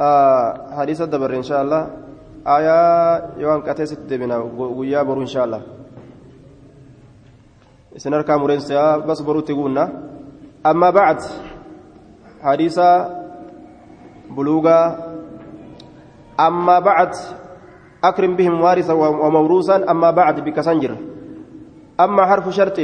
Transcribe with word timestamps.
آه 0.00 0.74
حديث 0.74 1.00
الدبر 1.02 1.36
إن 1.36 1.42
شاء 1.42 1.62
الله. 1.62 1.82
آية 2.44 2.78
يوان 3.40 3.62
كاتيست 3.62 4.00
دبنا 4.10 4.36
ويا 4.58 5.02
برو 5.02 5.20
إن 5.20 5.30
شاء 5.30 5.44
الله. 5.44 5.62
سنر 7.96 8.22
كامورين 8.22 8.60
سيا 8.60 8.96
بس 9.06 9.22
برو 9.22 9.40
تقولنا. 9.40 9.84
أما 10.66 10.90
بعد 10.90 11.18
حديث 12.42 12.80
بلوغا. 14.30 14.80
أما 16.40 16.78
بعد 16.78 17.12
أكرم 18.04 18.36
بهم 18.36 18.60
وارثا 18.60 18.92
وموروثا. 18.92 19.90
أما 19.90 20.10
بعد 20.10 20.44
بكسنجر. 20.44 20.92
أما 22.00 22.22
حرف 22.26 22.48
شرط. 22.48 22.78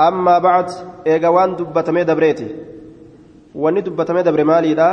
أما 0.00 0.38
بعد 0.38 0.68
إيجا 1.06 1.28
وان 1.28 1.56
دبتمي 1.56 2.04
دبريتي. 2.04 2.77
مالي 3.54 4.74
دا 4.74 4.88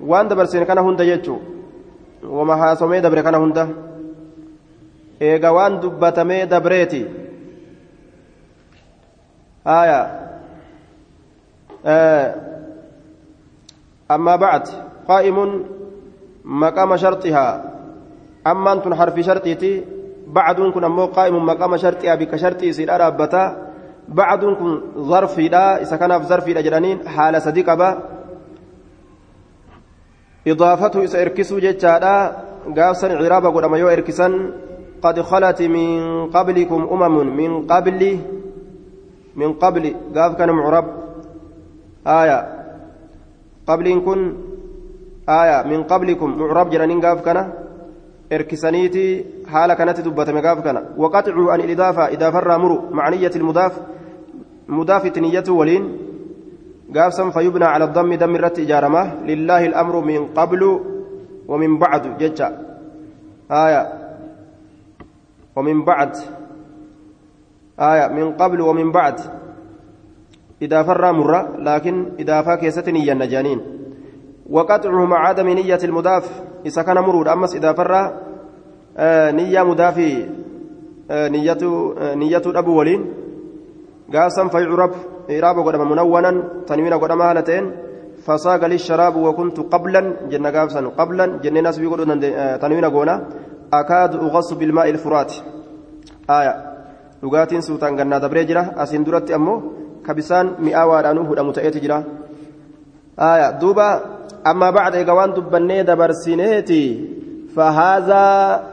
وان 0.00 0.28
دبر 0.28 0.44
سين 0.44 0.64
كان 0.64 0.78
هندا 0.78 1.04
يجو 1.04 1.38
وما 2.24 2.56
حاسمي 2.56 3.00
دبر 3.00 3.20
كان 3.20 3.34
هندا 3.34 3.68
إيجا 5.22 5.48
وان 5.48 5.80
دبتمي 5.80 6.44
دبريتي 6.44 7.02
آية 9.66 10.00
آه 11.86 12.34
أما 14.10 14.36
بعد 14.36 14.68
قائم 15.08 15.64
مقام 16.44 16.96
شرطها 16.96 17.72
أما 18.46 18.72
أنتم 18.72 18.94
حرف 18.94 19.20
شرطيتي 19.20 19.84
بعد 20.26 20.60
كن 20.60 20.84
أمو 20.84 21.06
قائم 21.06 21.46
مقام 21.46 21.76
شرطها 21.76 22.14
بك 22.14 22.36
شرطي 22.36 22.72
سير 22.72 22.94
أرابتا 22.94 23.65
بعد 24.08 24.44
كن 24.44 24.80
ظرفي 24.98 25.48
لا 25.48 25.82
إذا 25.82 25.96
كان 25.96 26.18
في 26.18 26.24
ظرفي 26.24 26.52
الأجرانين 26.52 27.08
حال 27.08 27.42
صديق 27.42 27.70
أبا. 27.70 27.98
إضافته 30.46 31.02
إذا 31.02 31.22
إركسوا 31.22 31.60
جتشادا 31.60 32.36
قافسا 32.76 33.06
عرابا 33.06 33.48
قد 33.48 33.64
أما 33.64 33.78
يو 33.78 33.88
إركسا. 33.88 34.52
قد 35.02 35.20
خلت 35.20 35.62
من 35.62 36.26
قبلكم 36.30 36.88
أمم 36.92 37.36
من 37.36 37.66
قبل 37.66 38.18
من 39.36 39.52
قبل 39.52 39.94
قاف 40.16 40.36
كان 40.36 40.50
معرب. 40.50 40.86
آية. 42.06 42.38
قبل 43.66 43.86
كن 44.06 44.20
آية. 45.28 45.62
من 45.62 45.82
قبلكم 45.82 46.38
معرب 46.38 46.70
جرانين 46.70 47.00
قاف 47.00 47.20
كان 47.20 47.52
إركسانيتي 48.32 49.24
حال 49.52 49.74
كانت 49.74 50.00
دبتم 50.00 50.38
قاف 50.38 50.58
كان. 50.60 50.84
وقطع 50.96 51.34
عن 51.52 51.60
الإضافة 51.60 52.14
إضافة 52.14 52.38
الرامر 52.38 52.82
معنية 52.90 53.30
المضاف. 53.36 53.95
مضاف 54.68 55.18
نية 55.18 55.44
ولين 55.48 55.98
قاف 56.94 57.20
فيبنى 57.38 57.64
على 57.64 57.84
الضم 57.84 58.14
دم 58.14 58.34
الرت 58.34 58.58
إجارمة. 58.58 59.14
لله 59.24 59.66
الأمر 59.66 60.00
من 60.00 60.26
قبل 60.26 60.80
ومن 61.48 61.78
بعد. 61.78 62.18
ججا 62.18 62.48
آية. 63.50 63.82
ومن 65.56 65.84
بعد. 65.84 66.12
آية. 67.80 68.06
من 68.08 68.32
قبل 68.32 68.60
ومن 68.60 68.92
بعد. 68.92 69.20
إضافة 70.62 70.92
الرامر 70.92 71.58
لكن 71.58 72.12
إضافة 72.20 72.54
كيست 72.54 72.88
نية 72.88 73.12
النجانين. 73.12 73.60
وقطعه 74.50 75.04
مع 75.04 75.28
عدم 75.28 75.48
نية 75.48 75.78
المضاف. 75.84 76.42
إذا 76.66 76.82
كان 76.82 76.98
مرود 76.98 77.28
أمس 77.28 77.54
إذا 77.54 77.72
فر 77.72 78.12
آه 78.96 79.30
نية 79.30 79.62
مضافي 79.62 80.28
آه 81.10 81.28
نية 81.28 81.58
آه 81.98 82.14
نية 82.14 82.42
أبو 82.46 82.78
ولين. 82.78 83.25
قاسم 84.14 84.48
فيعرب 84.54 84.92
إعراب 85.30 85.56
قدم 85.66 85.82
منونا 85.90 86.32
تنوين 86.68 86.94
قدم 87.02 87.20
هالتين 87.22 87.64
فصاق 88.26 88.62
لي 88.70 88.76
الشراب 88.80 89.14
وكنت 89.16 89.58
قبلا 89.72 90.02
جنة 90.30 90.50
قابسا 90.54 90.80
قبلا 90.98 91.26
جنة 91.44 91.60
ناس 91.60 91.76
بيقولون 91.82 92.10
تنوين 92.62 92.86
قونا 92.94 93.14
أكاد 93.80 94.12
أغص 94.26 94.48
بالماء 94.58 94.86
الفرات 94.94 95.32
آية 96.30 96.54
dhugaatiin 97.22 97.62
suutaan 97.64 97.96
gannaa 97.96 98.20
dabree 98.20 98.44
jira 98.44 98.62
asiin 98.82 99.04
duratti 99.06 99.34
ammoo 99.34 99.56
kabisaan 100.06 100.46
mi'aawaadhaanuu 100.66 101.24
hudhamu 101.30 101.52
ta'eeti 101.56 101.80
jira. 101.84 101.98
Duuba 103.60 103.88
أما 104.46 104.70
بعد 104.70 104.94
إيقوان 104.94 105.34
دبني 105.34 105.82
دبرسينيتي 105.82 106.84
فهذا 107.56 108.22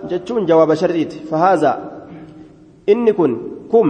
جتشون 0.10 0.46
جواب 0.46 0.74
شرطيت 0.74 1.14
فهذا 1.14 1.72
إني 2.90 3.14
كن 3.14 3.32
كم 3.72 3.88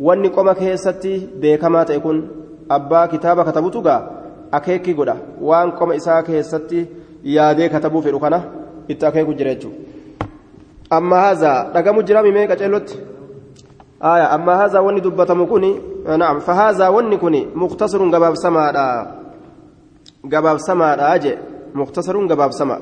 واني 0.00 0.28
قوم 0.28 0.52
كيستي 0.52 1.28
بيكما 1.40 1.82
تكون 1.82 2.28
أبا 2.70 3.06
كتابة 3.06 3.42
كتبتك 3.42 3.88
أكيكي 4.54 4.92
قدا 4.92 5.16
وان 5.40 5.70
قوم 5.70 5.92
إساء 5.92 6.20
كيستي 6.20 6.86
يادي 7.24 7.68
كتبوا 7.68 8.00
في 8.00 8.10
ركنا 8.10 8.40
إتاكيكو 8.90 9.32
جريتشو 9.32 9.70
أما 10.92 11.16
هذا 11.16 11.72
رقم 11.76 12.00
جرامي 12.00 12.30
ميكا 12.30 12.54
جلوت 12.54 12.98
آية 14.02 14.34
أما 14.34 14.64
هذا 14.64 14.78
واني 14.78 15.00
دبتم 15.00 15.44
كوني 15.44 15.72
نعم 16.18 16.38
فهذا 16.38 16.88
واني 16.88 17.16
كوني 17.16 17.46
مختصر 17.54 18.00
قباب 18.14 18.34
سما 18.34 18.64
gabaabsamaadha. 20.28 21.18
Jee 21.18 21.38
muktasaruun 21.74 22.28
gabaabsama. 22.28 22.78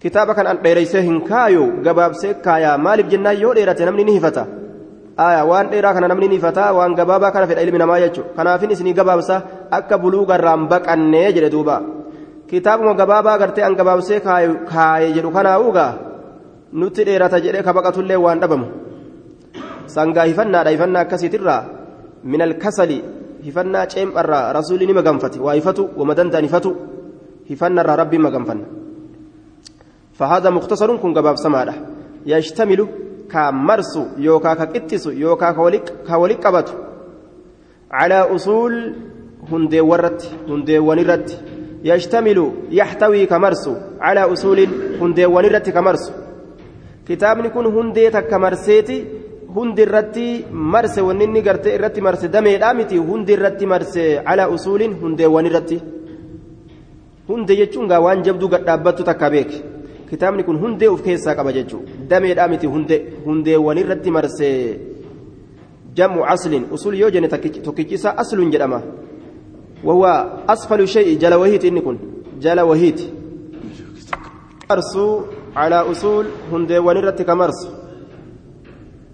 Kitaaba 0.00 0.34
kan 0.34 0.46
an 0.46 0.58
dheereysee 0.64 1.02
hin 1.02 1.20
kaayu 1.30 1.64
gabaabsee 1.82 2.34
kaayaa. 2.34 2.78
Maaliif 2.78 3.08
jennaan 3.08 3.40
yoo 3.40 3.54
dheerate 3.54 3.84
namni 3.84 4.04
ni 4.04 4.12
hifata? 4.18 4.46
Aya 5.16 5.44
waan 5.46 5.70
dheeraa 5.70 5.94
kana 5.94 6.08
namni 6.08 6.28
ni 6.28 6.36
hifata 6.36 6.72
waan 6.74 6.94
gabaabaa 6.98 7.30
kana 7.30 7.46
fedha 7.46 7.62
ilmi 7.62 7.78
namaa 7.78 8.00
jechu 8.04 8.22
kanaafin 8.36 8.70
isinii 8.74 8.94
gabaabsa 8.98 9.36
akka 9.70 9.98
buluugarraan 9.98 10.66
baqannee 10.72 11.32
jedhe 11.36 11.50
duuba 11.54 11.76
kitaabuma 12.50 12.94
gabaabaa 13.00 13.38
gartee 13.38 13.64
an 13.64 13.74
gabaabsee 13.78 14.20
kaaye 14.20 15.12
jedhu 15.16 15.30
kanaa'uugaa 15.36 15.90
nutti 16.80 17.04
dheerata 17.06 17.38
jedhee 17.44 17.62
ka 17.66 17.72
baqatullee 17.78 18.18
waan 18.24 18.40
dhabamu 18.42 18.66
sangaa 19.94 20.26
hifannaadha 20.30 20.70
hifannaa 20.74 21.02
akkasiitirraa 21.06 21.62
min 22.24 22.40
alkasali 22.48 22.98
hifannaa 23.46 23.86
ceem'arraa 23.92 24.52
rasuulli 24.58 24.86
nima 24.90 25.02
ganfate 25.08 25.38
waa 25.46 25.54
hifatu 25.58 25.82
wama 25.98 26.14
danda'an 26.18 26.44
hifatu 26.48 26.70
hifannarraa 27.50 28.00
rabbiin 28.02 28.24
maganfanna 28.28 28.66
فهذا 30.18 30.50
مختصر 30.50 30.96
كن 31.02 31.10
جباب 31.12 31.36
سمادة 31.36 31.74
يشتمل 32.26 32.80
ka 33.28 33.52
marsu 33.52 34.02
yookaa 34.18 34.56
ka 34.56 34.66
qixxisu 34.66 35.12
yookaa 35.12 35.52
ka 35.54 35.62
walitti 36.18 36.42
qabatu. 36.42 36.72
Calaa 37.90 38.26
usuul 38.34 38.74
hundeewwarratti 39.50 40.28
hundeewwanirratti 40.48 41.36
yashtamilu 41.84 42.46
yaxtawii 42.70 43.26
ka 43.26 43.38
marsu. 43.38 43.76
Calaa 44.00 44.26
usuulin 44.26 44.70
hundeewwanirratti 45.00 45.72
ka 45.72 45.82
marsu. 45.82 46.12
Kitaabni 47.06 47.50
kun 47.50 47.66
hundee 47.66 48.10
takka 48.10 48.38
marseeti. 48.38 49.04
Hundirratti 49.54 50.46
marse 50.50 51.00
wanni 51.00 51.24
inni 51.24 51.42
gartee 51.42 51.74
irratti 51.76 52.00
marse 52.00 52.28
dameedhaa 52.28 52.74
miti 52.74 52.96
hundirratti 52.98 53.66
marse 53.66 54.22
calaa 54.26 54.48
usuulin 54.48 54.96
hundeewwanirratti 55.00 55.82
hunde 57.28 57.56
jechuun 57.56 57.86
gaa 57.88 58.00
waan 58.00 58.24
jabduu 58.24 58.48
gadhaabbattu 58.48 59.04
takka 59.04 59.30
beeke. 59.30 59.73
Kitaabni 60.14 60.48
kun 60.48 60.58
hundee 60.64 60.88
of 60.96 61.02
keessaa 61.06 61.34
qaba 61.38 61.52
jechuun 61.58 62.08
dameedha 62.10 62.48
miti 62.48 62.66
hundeewwan 63.26 63.78
irratti 63.84 64.10
marse 64.18 64.50
jamu 65.94 66.28
aslin 66.34 66.68
usul 66.76 66.94
yoo 67.02 67.10
jenne 67.10 67.28
tokkichisa 67.66 68.18
asluun 68.22 68.52
jedhama 68.56 68.82
وهو 69.84 70.04
أسفل 70.48 70.88
شيء 70.88 71.18
جل 71.18 71.34
وهيت 71.34 71.64
إنكن 71.64 71.96
جل 72.40 72.60
وهيت 72.60 73.00
أرسو 74.70 75.06
على 75.56 75.78
أصول 75.92 76.26
هندي 76.52 76.78
ونرت 76.78 77.22
كمرس 77.22 77.60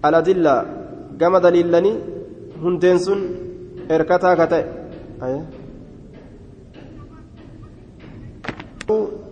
الأدلة 0.05 0.55
كما 1.19 1.39
دليلني 1.39 1.91
هندنسون 2.63 3.19
إركتا 3.91 4.31
كتا 4.39 4.59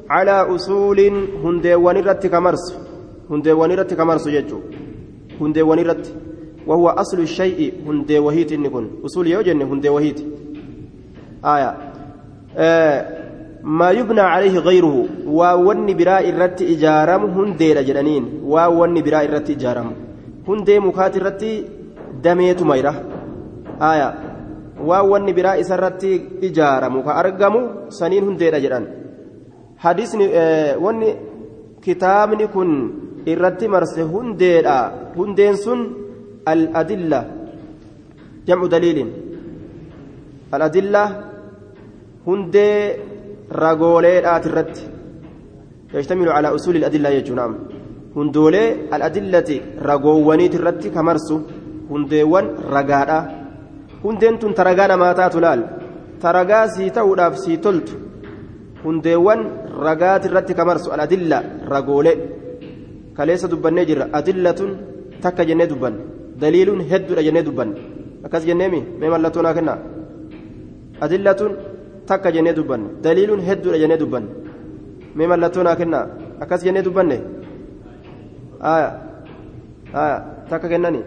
calaa 0.09 0.45
usuuliin 0.55 1.17
hundeewwan 1.43 1.97
irratti 2.01 2.29
ka 2.29 2.41
marsu 2.41 2.73
hundeewwan 3.29 3.71
irratti 3.71 3.95
ka 3.95 4.05
marsu 4.05 4.31
jechuudha 4.31 4.77
hundeewwan 5.39 5.79
irratti 5.79 6.11
wahuwa 6.67 6.97
aslu 6.97 7.27
shay'i 7.27 7.69
hundee 7.85 8.19
wahiiti 8.19 8.53
inni 8.55 8.69
kun 8.69 8.89
usuul 9.03 9.27
yoo 9.27 9.43
jenne 9.43 9.65
hundee 9.71 9.89
wahiiti 9.95 10.25
aayaa 11.43 11.75
maa 13.79 13.91
yubnaa 13.99 14.29
calayhi 14.33 14.61
gayruhu 14.67 15.01
waa 15.39 15.55
wanni 15.67 15.95
biraa 16.01 16.21
irratti 16.31 16.69
ijaaramu 16.73 17.27
hundeedha 17.37 17.83
jedhaniin 17.89 18.25
waa 18.53 18.69
wanni 18.79 19.01
biraa 19.07 19.23
irratti 19.27 19.51
ijaaramu 19.57 19.93
hundee 20.47 20.79
mukaati 20.87 21.19
irratti 21.21 21.51
dameetu 22.23 22.65
mayra 22.71 22.93
aayaa 23.89 24.13
waa 24.91 25.03
wanni 25.11 25.33
biraa 25.33 25.57
isarratti 25.63 26.11
ijaaramu 26.49 27.03
ka 27.07 27.15
argamu 27.23 27.61
saniin 27.99 28.25
hundeedha 28.29 28.59
jedhan 28.65 28.87
hadisni 29.83 30.25
eh, 30.41 30.75
wanni 30.85 31.09
kitaabni 31.81 32.47
kun 32.53 32.69
irratti 33.25 33.67
marse 33.67 34.01
hundeedha. 34.01 34.77
Hundeen 35.15 35.55
sun 35.57 35.79
al-adilla 36.45 37.19
jam'u 38.47 38.67
daliilin. 38.73 39.09
Al-adilla 40.51 41.03
hundee 42.25 42.77
ragooleedhaati 43.63 44.49
irratti. 44.49 44.83
يشتمل 45.93 46.29
على 46.29 46.47
أصول 46.55 46.75
الأدلة 46.75 47.09
يجنام 47.09 47.51
هندولي 48.15 48.63
الأدلة 48.95 49.49
رغوانيت 49.89 50.53
الرتي 50.55 50.89
كمرسو 50.95 51.37
هندوان 51.91 52.45
رغادا 52.75 53.19
هندنتن 54.05 54.53
ترغانا 54.57 54.95
ما 55.01 55.09
تاتلال 55.19 55.59
ترغا 56.21 56.59
سيتاو 56.75 57.15
داف 57.19 57.33
سيتلت 57.43 57.89
هندوان 58.85 59.39
ragaati 59.87 60.27
irratti 60.29 60.53
kamarsu 60.59 60.91
al-adilla 60.95 61.37
ragoolee 61.71 62.15
kaleessa 63.17 63.47
dubbannee 63.51 63.85
jirra 63.89 64.05
adillatun 64.19 64.71
takka 65.23 65.43
jennee 65.49 65.67
dubbanne 65.71 66.01
daliiluun 66.41 66.81
hedduudha 66.91 67.23
jennee 67.27 67.43
dubbanne 67.47 67.75
akkas 68.25 68.43
jenneemi 68.49 68.79
mee 68.99 69.09
mallattoo 69.13 69.43
naa 69.45 69.53
kennaa 69.57 69.77
adillatun 71.05 71.51
takka 72.09 72.31
jennee 72.35 72.55
dubbanne 72.59 72.87
daliiluun 73.03 73.41
hedduudha 73.47 73.77
jennee 73.81 73.99
dubbanne 74.03 74.29
mee 75.15 75.27
mallattoo 75.31 75.63
naa 75.67 75.75
kennaa 75.81 76.05
akkas 76.43 76.63
jennee 76.65 76.83
dubbanne 76.87 77.17
aya 78.73 78.89
aya 80.03 80.17
takka 80.49 80.67
kennani 80.71 81.01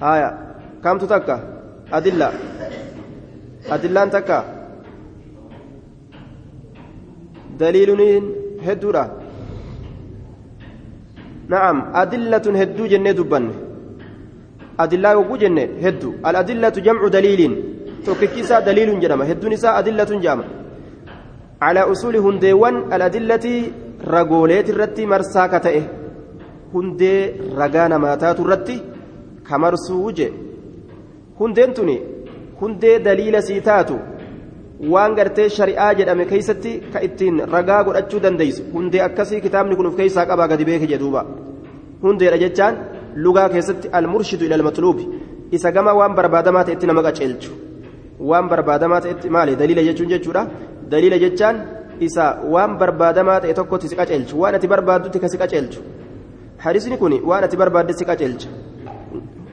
aya 0.00 0.28
kamtu 0.84 1.06
takka 1.12 1.36
adilla 1.90 2.28
adillaan 3.74 4.10
takka 4.10 4.55
daliiluun 7.59 8.25
hedduudha 8.67 9.05
نعم 11.53 11.77
أدلة 12.01 12.45
هدو 12.61 12.83
جنة 12.91 13.11
دبن 13.19 13.45
أدلة 14.83 15.09
وقو 15.17 15.35
جنة 15.41 15.63
هدو 15.85 16.09
الأدلة 16.27 16.75
جمع 16.87 17.01
دليل 17.15 17.41
توككيسا 18.05 18.57
دليل 18.67 18.89
جنما 19.03 19.23
هدو 19.31 19.47
نساء 19.51 19.73
أدلة 19.79 20.11
جامع 20.25 20.45
على 21.65 21.81
أصول 21.91 22.15
هنديوان 22.25 22.75
الأدلة 22.95 23.45
رقوليت 24.15 24.67
الرتي 24.73 25.03
مرساكة 25.11 25.67
هندي 26.73 27.13
رقانا 27.59 27.97
ماتات 28.03 28.39
الرتي 28.39 28.77
كمرسوج 29.47 30.19
هندين 31.39 31.71
تني 31.75 31.97
هندي 32.61 32.91
دليل 33.07 33.35
سيتاتو 33.47 33.97
waan 34.80 35.14
gartee 35.14 35.48
shari'aa 35.48 35.94
jedhame 35.98 36.24
keeysatti 36.32 36.72
ka 36.92 37.00
ittiin 37.06 37.40
ragaa 37.54 37.82
godhachuu 37.84 38.20
dandeeysu 38.24 38.62
hundee 38.74 39.02
akkasii 39.08 39.40
kitaabni 39.40 39.76
kun 39.76 39.86
uf 39.90 39.96
keeysaa 40.00 40.26
qabaa 40.30 40.48
gadi 40.52 40.64
beeke 40.68 40.86
jedhuuba 40.92 41.24
hundeedha 42.02 42.38
jechaan 42.44 42.74
lugaa 43.24 43.48
keessatti 43.54 43.88
almurshidu 44.00 44.44
ila 44.44 44.54
almatluubi 44.60 45.04
isa 45.58 45.72
gama 45.72 45.94
waan 46.00 46.14
barbaadamaa 46.18 46.64
ta'etti 46.68 46.86
nama 46.90 47.02
qaceelchu 47.08 47.52
waan 48.30 48.48
barbaadamaa 48.52 49.00
ta'etti 49.06 49.30
maali 49.36 49.56
daliila 49.60 49.82
jechuun 49.88 50.08
jechuudha 50.14 50.42
daliila 50.90 51.18
jechaan 51.24 51.56
isa 52.08 52.24
waan 52.54 52.76
barbaadamaa 52.80 53.40
ta'e 53.40 53.54
tokkotti 53.60 53.88
si 53.88 53.96
qaceelchu 54.00 54.40
waan 54.42 54.54
ati 54.60 54.68
barbaaddutti 54.74 55.18
ka 55.24 55.28
si 55.28 55.38
qaceelchu 55.42 55.80
hadisni 56.64 56.96
kun 57.02 57.12
waan 57.30 57.44
ati 57.48 57.56
barbaadde 57.56 57.92
si 57.98 58.04
qaceelcha 58.04 58.48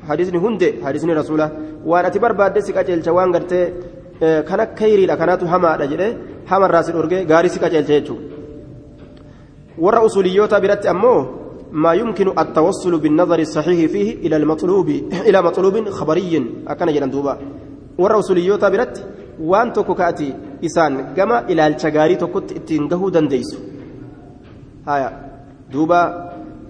hadisni 0.10 0.38
hunde 0.46 0.68
hadisni 0.86 1.14
rasuula 1.22 1.48
waan 1.92 2.06
ati 2.12 2.20
barbaadde 2.20 2.62
si 2.62 2.74
qaceelcha 2.78 3.14
waan 3.18 3.32
gartee 3.32 3.66
kan 4.50 4.60
akka 4.66 4.86
hiriidha 4.92 5.20
kanaatu 5.22 5.46
hamaadha 5.54 5.92
jedhee 5.94 6.12
hamarraa 6.52 6.84
si 6.84 6.92
dhorgee 6.96 7.26
gaarii 7.32 7.54
si 7.54 7.60
qaceelcha 7.64 7.94
jechuudha. 8.00 8.26
Warra 9.84 10.06
usuliyyoota 10.08 10.62
biratti 10.64 10.88
ammoo 10.96 11.22
ما 11.74 11.94
يمكن 11.94 12.40
التوصل 12.40 13.00
بالنظر 13.00 13.40
الصحيح 13.40 13.92
فيه 13.92 14.10
إلى 14.28 14.36
المطلوب 14.38 14.90
إلى 15.28 15.42
مطلوب 15.42 15.90
خبري 15.90 16.34
أكن 16.68 16.88
جلن 16.94 17.10
دوبا 17.10 17.34
والرسوليوتا 17.98 18.70
برت 18.70 18.96
وان 19.42 19.74
توكو 19.74 19.94
كاتي 19.96 20.34
إسان 20.66 21.14
كما 21.18 21.50
إلى 21.50 21.68
الشجاري 21.68 22.16
توكت 22.16 22.54
تنجه 22.68 23.10
دنديس 23.10 23.50
هايا 24.88 25.10
دوبا 25.72 26.02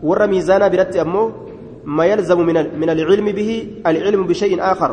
ور 0.03 0.27
ميزانا 0.27 0.67
برت 0.67 0.95
أمو 0.95 1.31
ما 1.85 2.05
يلزم 2.05 2.39
من 2.39 2.57
من 2.79 2.89
العلم 2.89 3.27
به 3.37 3.49
العلم 3.87 4.21
بشيء 4.27 4.53
آخر 4.71 4.91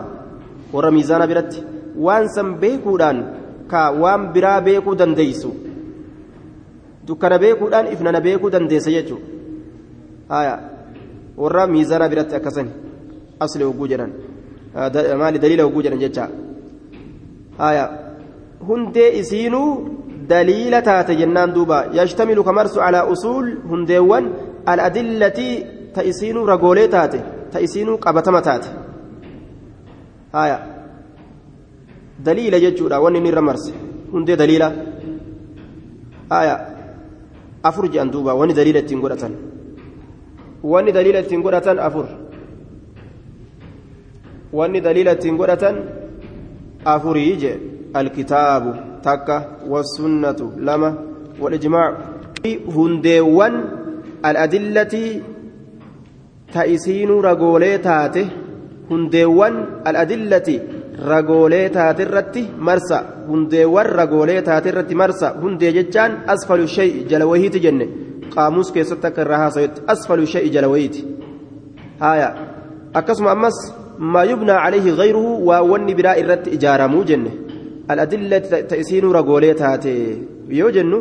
ور 0.72 0.90
ميزانا 0.90 1.26
برت 1.26 1.52
waan 1.96 2.28
san 2.28 2.54
beekuudhaan 2.62 3.18
ka 3.70 3.90
waan 4.02 4.32
biraa 4.34 4.60
beekuu 4.60 4.94
dandeeysu 4.94 5.50
dukkana 7.06 7.38
beekuudhaan 7.38 7.92
ifnana 7.92 8.20
beekuu 8.20 8.50
dandeessa 8.50 8.90
jechuudha 8.90 10.58
warra 11.42 11.66
miizaana 11.66 12.08
biratti 12.12 12.34
akkasani 12.38 12.70
asli 13.44 13.64
hogguu 13.64 13.88
jedhan 13.92 14.12
maali 15.22 15.38
daliila 15.44 15.62
hogguu 15.66 15.82
jedhan 15.86 16.00
jecha 16.04 16.28
hundee 18.68 19.10
isiinuu 19.20 19.70
daliila 20.32 20.82
taate 20.88 21.16
jennaan 21.20 21.54
duuba 21.56 21.78
yashtamilu 21.98 22.44
kamarsu 22.48 22.80
calaa 22.84 23.06
usuul 23.14 23.48
hundeewwan 23.70 24.30
al-adillatii 24.72 25.54
ta 25.94 26.02
isiinuu 26.10 26.46
ragoolee 26.52 26.88
taate 26.96 27.20
ta 27.52 27.60
isiinuu 27.66 27.98
qabatama 28.04 28.42
taate 28.48 28.68
daliila 32.24 32.60
jechuudha 32.60 33.00
wanni 33.00 33.18
inni 33.18 33.28
irra 33.32 33.42
marse 33.42 33.72
hundee 34.12 34.36
daliila 34.36 34.72
aya 36.30 36.54
afur 37.62 37.88
jedhan 37.92 38.10
duuba 38.10 38.34
wanni 38.34 38.54
daliila 38.54 38.80
ittiin 38.84 39.00
godhatan 39.00 39.32
wanni 40.72 40.92
daliila 40.92 41.20
ittiin 41.24 41.42
godhatan 41.42 41.78
afur 41.78 42.06
wanni 44.52 44.80
daliila 44.80 45.12
ittiin 45.18 45.36
godhatan 45.40 45.76
afurii 46.84 47.36
je 47.42 47.52
alkitaabu 47.94 48.74
takka 49.02 49.36
wasunnatu 49.72 50.52
lama 50.68 50.90
walijmaacu 51.40 52.50
hundeewwan 52.74 53.54
aladillati 54.22 55.22
ta 56.52 56.66
isiinuu 56.66 57.22
ragoolee 57.22 57.78
taate 57.78 58.22
hundeewwan 58.88 59.66
aladillati 59.84 60.60
ragoolee 60.98 61.68
taate 61.70 62.02
irratti 62.06 62.42
marsa 62.68 62.98
hundeewwan 63.28 63.86
ragoolee 64.00 64.42
taate 64.42 64.68
irratti 64.72 64.94
marsa 64.94 65.34
hundee 65.42 65.72
jechaan 65.78 66.12
asfalu 66.34 66.66
shay'i 66.76 67.04
jala 67.10 67.26
wahiiti 67.26 67.60
jenne 67.66 67.86
qaamuus 68.34 68.72
keessatti 68.72 69.06
akka 69.06 69.22
irraa 69.24 69.42
haasawetti 69.44 69.82
asfalu 69.94 70.26
shay'i 70.26 70.50
jala 70.54 70.68
wahiiti 70.72 71.04
haaya 72.00 72.28
akkasuma 73.00 73.30
ammas 73.36 73.58
maa 73.98 74.24
yubnaa 74.32 74.58
calayhi 74.64 74.96
gayruhu 75.00 75.46
waa 75.48 75.62
wanni 75.70 75.94
biraa 76.00 76.16
irratti 76.22 76.54
ijaaramuu 76.56 77.04
jenne 77.12 77.32
aladillati 77.88 78.62
ta'isiinuu 78.72 79.12
ragoolee 79.18 79.54
taate 79.62 79.94
yoo 80.60 80.70
jennu 80.76 80.98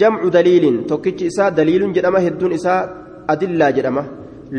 jamcu 0.00 0.30
daliilin 0.36 0.78
tokkichi 0.90 1.26
isaa 1.32 1.50
daliilun 1.58 1.94
jedhama 1.96 2.24
hedduun 2.26 2.52
isaa 2.58 2.80
adillaa 3.34 3.72
jedhama 3.78 4.04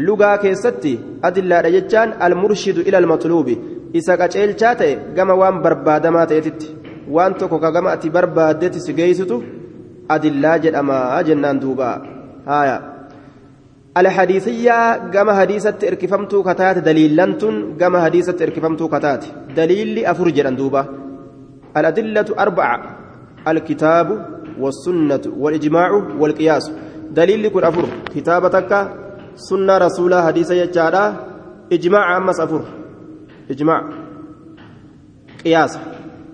lugaa 0.07 0.37
keessatti 0.43 0.93
adillaadha 1.27 1.75
jechaan 1.77 2.15
almurshidu 2.27 2.81
ila 2.89 2.97
almatluubi 3.01 3.55
isa 3.93 4.17
qaceelchaa 4.17 4.75
ta'e 4.81 4.93
gama 5.17 5.33
waan 5.41 5.61
barbaadamaa 5.65 6.25
ta'etitti 6.31 6.67
waan 7.15 7.33
tokko 7.33 7.59
ka 7.59 7.71
gama 7.71 7.91
ati 7.95 8.09
barbaaddetti 8.09 8.79
si 8.85 8.93
geeysitu 8.93 9.43
adillaa 10.15 10.57
jedhamaa 10.65 11.23
jennaan 11.29 11.61
duuba 11.63 11.89
haaya 12.45 12.77
gama 15.15 15.33
hadiisatti 15.39 15.85
irkifamtuu 15.91 16.43
kataate 16.43 16.81
daliillantun 16.87 17.55
gama 17.81 17.99
hadiisatti 18.05 18.43
irkifamtuu 18.47 18.89
kataate 18.95 19.27
daliilli 19.55 20.05
afur 20.05 20.31
jedhan 20.37 20.57
duuba 20.61 20.87
aladillatu 21.73 22.33
arbaca 22.45 22.89
alkitaabu 23.45 24.15
والسنة 24.59 25.21
والإجماع 25.37 25.91
والقياس 26.19 26.71
دليل 27.11 27.47
كن 27.47 27.63
أفر 27.63 27.85
كتابتك 28.15 28.71
سنة 29.35 29.77
رسول 29.77 30.15
حديث 30.15 30.51
يجارة 30.51 31.03
إجماع 31.71 32.17
أمس 32.17 32.39
أفر 32.39 32.61
إجماع. 33.49 33.89
قياس. 35.43 35.79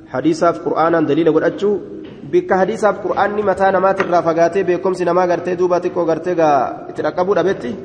حديثة 0.07 0.51
في 0.51 0.59
قرآن 0.59 1.05
دليل 1.05 1.33
قد 1.33 1.43
أجو. 1.43 1.79
بك 2.31 2.53
حديثة 2.53 2.91
في 2.91 2.99
قرآن 2.99 3.31
متى 3.45 3.71
نمات 3.71 4.01
الرافقاتي 4.01 4.63
بكم 4.63 4.93
سينما 4.93 5.25
غرتي 5.25 5.55
دوباتك 5.55 5.97
وغرتي 5.97 6.35
اترقبوا 6.89 7.35
دبتي 7.35 7.75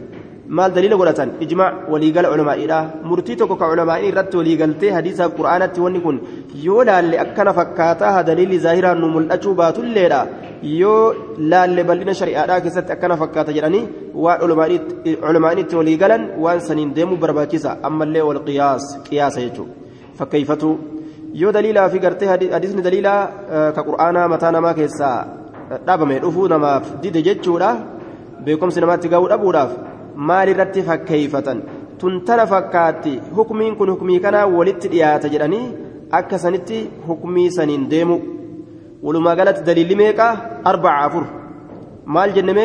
maal 0.59 0.71
daliila 0.77 0.97
godhatan 1.01 1.31
ijmaac 1.45 1.75
waliigala 1.93 2.31
culamaa'iidha 2.33 2.79
murtii 3.09 3.37
tokko 3.41 3.57
ka 3.61 3.67
culamaa'ii 3.71 4.09
irratti 4.11 4.37
waliigaltee 4.41 4.91
hadiisaaf 4.97 5.33
qura'aanatti 5.39 5.81
wanni 5.85 6.01
kun 6.07 6.17
yoo 6.67 6.83
laalle 6.89 7.17
akkana 7.25 7.53
fakkaataa 7.59 8.23
daliilli 8.29 8.59
zaahiraan 8.65 8.99
nu 9.03 9.09
mul'achuu 9.17 9.55
baatulleedha 9.61 10.21
yoo 10.81 11.03
laalle 11.53 11.83
bal'ina 11.91 12.15
shari'aadhaa 12.21 12.61
keessatti 12.65 12.95
akkana 12.97 13.21
fakkaata 13.23 13.57
jedhanii 13.57 13.85
waan 14.25 14.41
culamaa'in 15.25 15.61
itti 15.65 15.79
waliigalan 15.81 16.25
waan 16.45 16.61
saniin 16.69 16.91
deemuu 16.97 17.21
barbaachisa 17.25 17.77
ammallee 17.89 18.25
wal 18.29 18.41
qiyaas 18.49 18.87
qiyaasa 19.11 19.45
jechuudha 19.45 19.75
fakkeeffatu 20.19 20.71
yoo 21.43 21.53
daliilaa 21.57 21.89
fi 21.95 22.03
gartee 22.07 22.29
hadiisni 22.55 22.83
daliilaa 22.89 23.21
ka 23.77 23.87
qura'aanaa 23.89 24.27
mataa 24.35 24.53
namaa 24.57 24.75
keessaa 24.81 25.17
dhabame 25.87 26.19
dhufuu 26.27 26.49
namaaf 26.55 26.91
dide 27.03 27.23
jechuudha 27.29 27.71
beekumsi 28.45 28.83
namaatti 28.87 29.13
gahuu 29.15 29.31
dhabuudhaaf 29.35 29.73
maalirratti 30.29 30.83
fakkeeyfatan 30.89 31.59
tuntana 32.01 32.45
fakkaatti 32.53 33.13
hukmiin 33.37 33.77
kun 33.79 33.91
hukmii 33.93 34.21
kanaa 34.27 34.47
walitti 34.57 34.89
dhiyaata 34.93 35.29
jedhanii 35.35 35.65
akka 36.19 36.39
sanitti 36.45 36.79
hukmii 37.09 37.51
saniin 37.57 37.91
deemu. 37.91 38.17
Walumaa 39.05 39.37
galatti 39.37 39.67
daliilli 39.67 39.97
meeqaa 40.03 40.33
arbaca 40.71 41.05
afur. 41.07 41.25
Maal 42.05 42.33
jenneme 42.37 42.65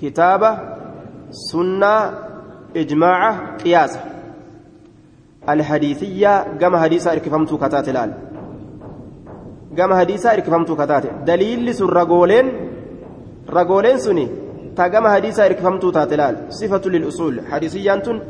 kitaaba 0.00 0.50
sunnaa 1.46 2.00
ijmaaca 2.82 3.30
qiyaasa. 3.62 4.00
Alhadiisiyyaa 5.54 6.44
gama 6.60 6.78
hadiisaa 6.84 7.14
irkifamtuu 7.18 7.58
kataate 7.64 7.92
laal? 7.96 8.12
Gama 9.76 9.94
hadiisaa 10.00 10.34
irkifamtuu 10.38 10.76
kataate. 10.76 11.08
Daliilli 11.26 11.74
sun 11.74 11.90
ragooleen? 11.98 12.50
Ragooleen 13.56 14.00
suni 14.00 14.26
irkifamtuu 15.48 15.92
taate 15.92 16.16
laal 16.16 16.36
sifatu 16.48 16.90
lilusuul 16.90 17.40
hadiisiyyaan 17.50 18.02
tun 18.02 18.22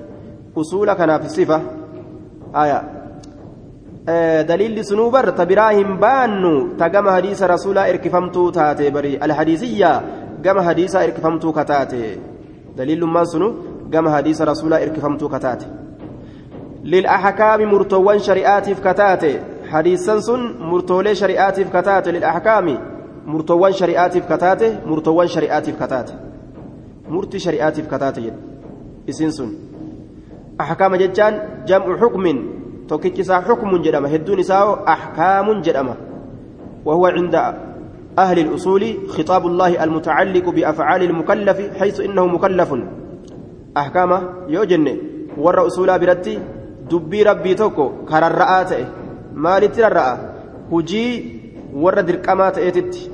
usuula 0.56 0.94
kanaaf 0.94 1.28
sifa 1.28 1.60
aya 2.52 2.82
daliilli 4.48 4.84
sunuu 4.84 5.10
bar 5.10 5.32
ta 5.34 5.46
biraa 5.46 5.70
hin 5.70 5.98
baannu 5.98 6.76
ta 6.78 6.88
gama 6.88 7.12
hadiisa 7.12 7.46
rasuulaa 7.46 7.86
irkifamtuu 7.92 8.52
taate 8.52 8.90
bari 8.90 9.16
alhadiisiyyaa 9.16 10.02
gama 10.42 10.62
hadiisaa 10.62 11.04
irkifamtuu 11.04 11.52
kataate 11.52 12.18
daliillummaan 12.76 13.26
sunu 13.26 13.54
gama 13.90 14.10
hadiisa 14.10 14.44
rasuulaa 14.44 14.78
irkifamtuu 14.78 15.28
kataate 15.28 15.66
للأحكام 16.84 17.62
مرتوان 17.72 18.18
شريعاتف 18.18 18.88
كتاتي 18.88 19.40
حديثا 19.70 20.20
سن 20.20 20.54
مرتولي 20.60 21.14
شريعاتف 21.14 21.76
كتاتي 21.76 22.12
للأحكام 22.12 22.78
مرتوان 23.26 23.72
شريعاتف 23.72 24.32
كتاتي 24.32 24.78
مرتوان 24.86 25.28
شريعاتف 25.28 25.84
كتاتي 25.84 26.14
مرتي 27.12 27.38
شريعاتف 27.38 27.84
كتاتي 27.92 28.32
اسن 29.10 29.30
سن 29.36 29.50
أحكام 30.60 30.92
ججان 30.96 31.34
جمع 31.68 31.96
حكم 32.02 32.24
توكيكسا 32.88 33.40
حكم 33.46 33.70
جدما 33.84 34.08
هدون 34.14 34.38
نساو 34.40 34.68
أحكام 34.94 35.46
جدما 35.66 35.94
وهو 36.84 37.04
عند 37.06 37.34
أهل 38.18 38.38
الأصول 38.38 38.82
خطاب 39.08 39.42
الله 39.46 39.84
المتعلق 39.84 40.46
بأفعال 40.56 41.02
المكلف 41.02 41.58
حيث 41.78 41.96
إنه 42.00 42.24
مكلف 42.26 42.70
أحكام 43.76 44.10
يوجن 44.48 44.86
ور 45.38 45.56
أصولا 45.66 45.96
برتي 45.96 46.34
dubbii 46.92 47.24
rabbii 47.24 47.54
tokko 47.56 47.84
kararra'aa 48.10 48.64
ta'e 48.70 48.86
maalitti 49.44 49.82
rarra'a? 49.84 50.14
Hujii 50.70 51.12
warra 51.84 52.02
dirqamaa 52.08 52.50
ta'eetitti. 52.58 53.10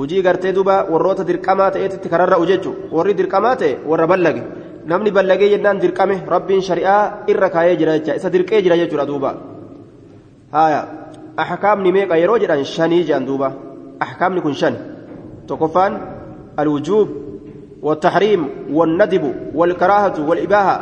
Hujii 0.00 0.22
gartee 0.26 0.52
duba 0.58 0.74
warroota 0.92 1.24
dirqamaa 1.30 1.70
ta'eetitti 1.76 2.08
kararra'u 2.12 2.46
jechuun 2.50 2.76
warri 2.96 3.14
dirqamaa 3.20 3.54
ta'e 3.62 3.72
warra 3.90 4.06
ballage 4.12 4.42
namni 4.92 5.10
ballagee 5.16 5.50
jennaan 5.54 5.80
dirqame 5.84 6.16
rabbiin 6.34 6.62
shari'aa 6.68 7.02
irra 7.32 7.48
kaayee 7.54 7.76
jira 7.80 7.98
jecha 7.98 8.16
isa 8.20 8.32
dirqee 8.34 8.62
jira 8.64 8.76
jechuudha 8.82 9.06
duuba 9.10 9.30
haaya 10.56 10.82
ahkaamni 11.44 11.92
meeqa 11.96 12.20
yeroo 12.22 12.38
jedhan 12.42 12.64
shanii 12.74 13.02
jedhan 13.08 13.26
duuba 13.30 13.48
ahkaamni 14.06 14.40
kun 14.46 14.54
shan 14.62 14.74
tokkoffaan 15.48 15.92
alwujuub 16.56 17.08
والتحريم 17.82 18.48
والندب 18.76 19.24
والكراهة 19.54 20.16
والإباحة 20.28 20.76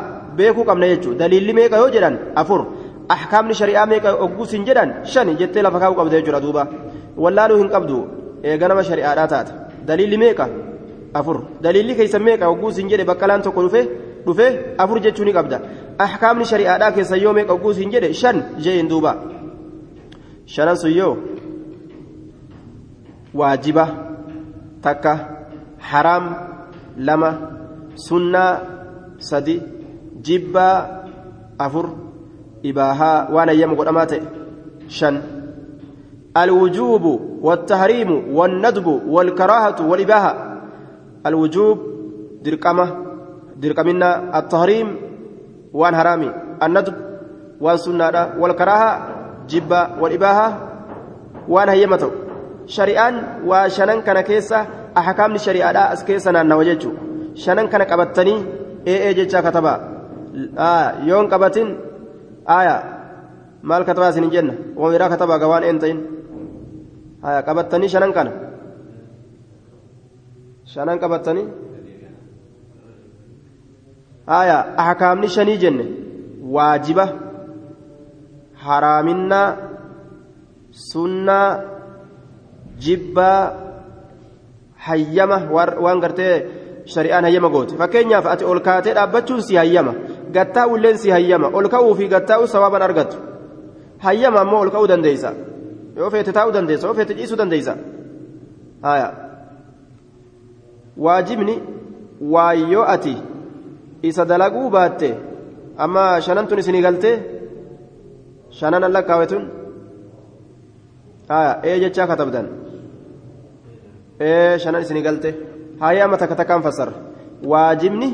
daliilli 1.18 1.52
meeqa 1.54 1.76
yoo 1.76 1.90
jedhan 1.94 2.18
afur 2.34 2.60
ahkaamni 3.08 3.54
shari'aa 3.54 3.86
meeqa 3.86 4.14
ogguus 4.24 4.52
hin 4.52 4.64
jedhan 4.68 4.90
shani 5.12 5.36
jettee 5.40 5.62
lafa 5.62 5.78
kaa'uu 5.82 5.96
qabda 5.98 6.18
jechuudha 6.18 6.40
duuba 6.40 6.62
wallaaluu 7.16 7.58
hin 7.62 7.70
qabdu 7.74 7.98
eeganama 8.42 8.82
shari'aadhaa 8.90 9.28
taata 9.34 9.52
daliilli 9.86 10.18
meeqa 10.24 10.46
afur 11.14 11.36
daliilli 11.62 11.94
keessa 11.96 12.18
meeqa 12.18 12.48
ogguus 12.52 12.76
hin 12.78 12.88
jedhe 12.92 13.04
baqqalaan 13.10 13.42
tokko 13.42 13.62
dhufe 13.66 13.82
dhufe 14.26 14.46
afur 14.78 14.98
jechuu 15.04 15.24
ni 15.24 15.32
qabda 15.38 15.60
ahkaamni 16.06 16.44
shari'aadhaa 16.52 16.92
keessa 16.96 17.16
yoo 17.24 17.32
meeqa 17.38 17.52
ogguus 17.58 17.76
hin 17.82 17.90
jedhe 17.94 18.12
shan 18.20 18.36
jeen 18.64 18.88
duuba 18.88 19.12
shanan 20.46 20.76
sun 20.82 20.92
yoo 21.00 21.14
waajiba 23.34 23.84
takka 24.82 25.12
haraam 25.90 26.24
lama 27.08 27.30
sunnaa 28.08 28.52
sadi 29.30 29.56
jibbaa 30.26 30.76
afur 31.66 31.86
ibaahaa 32.62 33.28
waan 33.34 33.48
ayyamu 33.54 33.76
godhamaa 33.80 34.06
ta'e 34.12 34.22
shan 34.98 35.14
الوجوب 36.44 37.04
والتحريم 37.42 38.10
والندب 38.36 38.86
والكراهة 38.86 39.78
والإباحة. 39.90 40.32
الوجوب 41.26 41.76
درقمة 42.44 42.86
درقمنا 43.56 44.38
التحريم 44.38 44.88
وان 45.72 45.96
حرامي. 45.96 46.30
الندب 46.62 46.94
وان 47.60 47.76
سنة 47.76 48.18
والكراهة 48.38 48.90
جبة 49.50 49.80
والإباحة 50.00 50.48
وان 51.48 51.68
هيمته 51.68 52.10
شريان 52.66 53.14
وشنن 53.46 54.00
كان 54.06 54.20
كيسة 54.20 54.66
أحكام 54.98 55.34
الشريعة 55.34 55.92
أسكيسة 55.92 56.42
نوججو 56.42 56.90
شنن 57.34 57.66
كان 57.72 57.82
قبطني 57.82 58.34
إيه 58.86 58.98
إيه 59.02 59.12
جيتشا 59.12 59.40
كتبا. 59.40 59.98
yoon 61.08 61.26
qabatin 61.28 61.68
aya 62.46 62.76
maal 63.62 63.84
katabaa 63.84 64.10
isin 64.10 64.30
jenna 64.30 64.54
wamiraa 64.76 65.08
katabaa 65.08 65.38
gawaan 65.38 65.64
een 65.64 65.78
ta'in 65.78 65.98
aya 67.22 67.42
qabattanii 67.42 67.88
shanan 67.88 68.12
kana. 68.12 68.32
Shanan 70.72 70.98
qabattanii? 71.02 71.46
Aya 74.26 74.58
ahkaamni 74.76 75.28
shanii 75.28 75.56
jenne 75.62 75.84
waajiba 76.54 77.04
haraaminaa 78.64 79.56
sunnaa 80.90 81.60
jibbaa 82.84 83.42
hayyama 84.86 85.38
waan 85.84 86.00
gartee 86.00 86.34
shari'aan 86.84 87.24
hayyama 87.24 87.48
goote. 87.48 87.76
Fakkeenyaaf 87.80 88.26
ati 88.26 88.44
ol 88.44 88.60
kaatee 88.60 88.94
dhaabbachuun 88.94 89.42
si 89.42 89.56
hayyama 89.56 89.94
gattaa'ulleen 90.32 90.98
si 90.98 91.10
hayyama 91.10 91.48
ol 91.48 91.68
ka'uu 91.68 91.94
fi 91.94 92.08
gattaa'u 92.08 92.46
sawaaban 92.46 92.82
argattu. 92.82 93.16
Hayyama 94.04 94.40
ammoo 94.44 94.60
ol 94.60 94.70
ka'uu 94.70 94.88
dandeeysa 94.88 95.32
yoo 95.98 96.10
feete 96.14 96.32
taa'uu 96.36 96.52
dandeessa 96.56 96.86
yoo 96.88 96.94
feete 96.98 97.14
ciisuu 97.18 97.38
dandeeysa 97.40 97.72
haya 98.86 99.08
waajibni 101.06 101.54
waayyoo 102.34 102.84
ati 102.94 103.14
isa 104.10 104.24
dalaguu 104.30 104.70
baatte 104.76 105.08
amma 105.84 106.04
shanan 106.26 106.46
tun 106.48 106.58
isinii 106.62 106.82
galtee 106.86 107.14
shanan 108.60 108.84
alla 108.88 109.02
kaawetun 109.10 109.42
haya 111.28 111.52
ee 111.70 111.76
jechaa 111.84 112.06
katabdan 112.12 112.46
ee 114.28 114.58
shanan 114.64 114.82
isinii 114.86 115.02
galte 115.08 115.30
hayyama 115.82 116.16
takka 116.20 116.36
takkaan 116.40 116.62
fassara 116.66 116.92
waajibni 117.52 118.08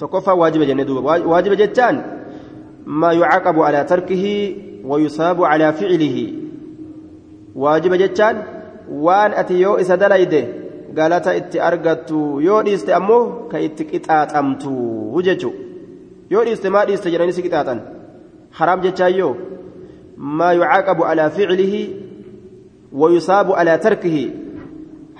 tokkoffaa 0.00 0.34
waajiba 0.40 0.64
jennee 0.70 0.86
duuba 0.88 1.18
waajiba 1.32 1.56
jechaan 1.62 1.96
maa 3.00 3.12
yucaqabu 3.20 3.60
alaa 3.68 3.84
tarkihi 3.92 4.34
wayusaabu 4.90 5.42
alaa 5.52 5.72
ficilihi 5.78 6.24
waajiba 7.54 7.96
jechaan 8.02 8.36
waan 9.06 9.32
ati 9.40 9.60
yoo 9.60 9.78
isa 9.82 9.96
dalayde 9.96 10.40
galata 10.94 11.34
itti 11.40 11.60
argattu 11.68 12.40
yoo 12.48 12.62
dhiiste 12.66 12.90
ammoo 12.98 13.48
ka 13.50 13.58
itti 13.66 13.84
qixaaxamtu 13.90 14.72
jechu 15.26 15.50
yoo 16.32 16.44
dhiiste 16.46 16.68
maa 16.74 16.84
dhiiste 16.88 17.10
jedhanii 17.12 17.36
si 17.38 17.42
qixaaxan 17.46 17.80
haraam 18.58 18.80
jechaan 18.86 19.14
yoo 19.20 19.32
maa 20.38 20.52
yucaqabu 20.58 21.02
alaa 21.10 21.30
ficilihi 21.36 21.82
wayusaabu 23.00 23.52
alaa 23.60 23.78
tarkihi 23.86 24.24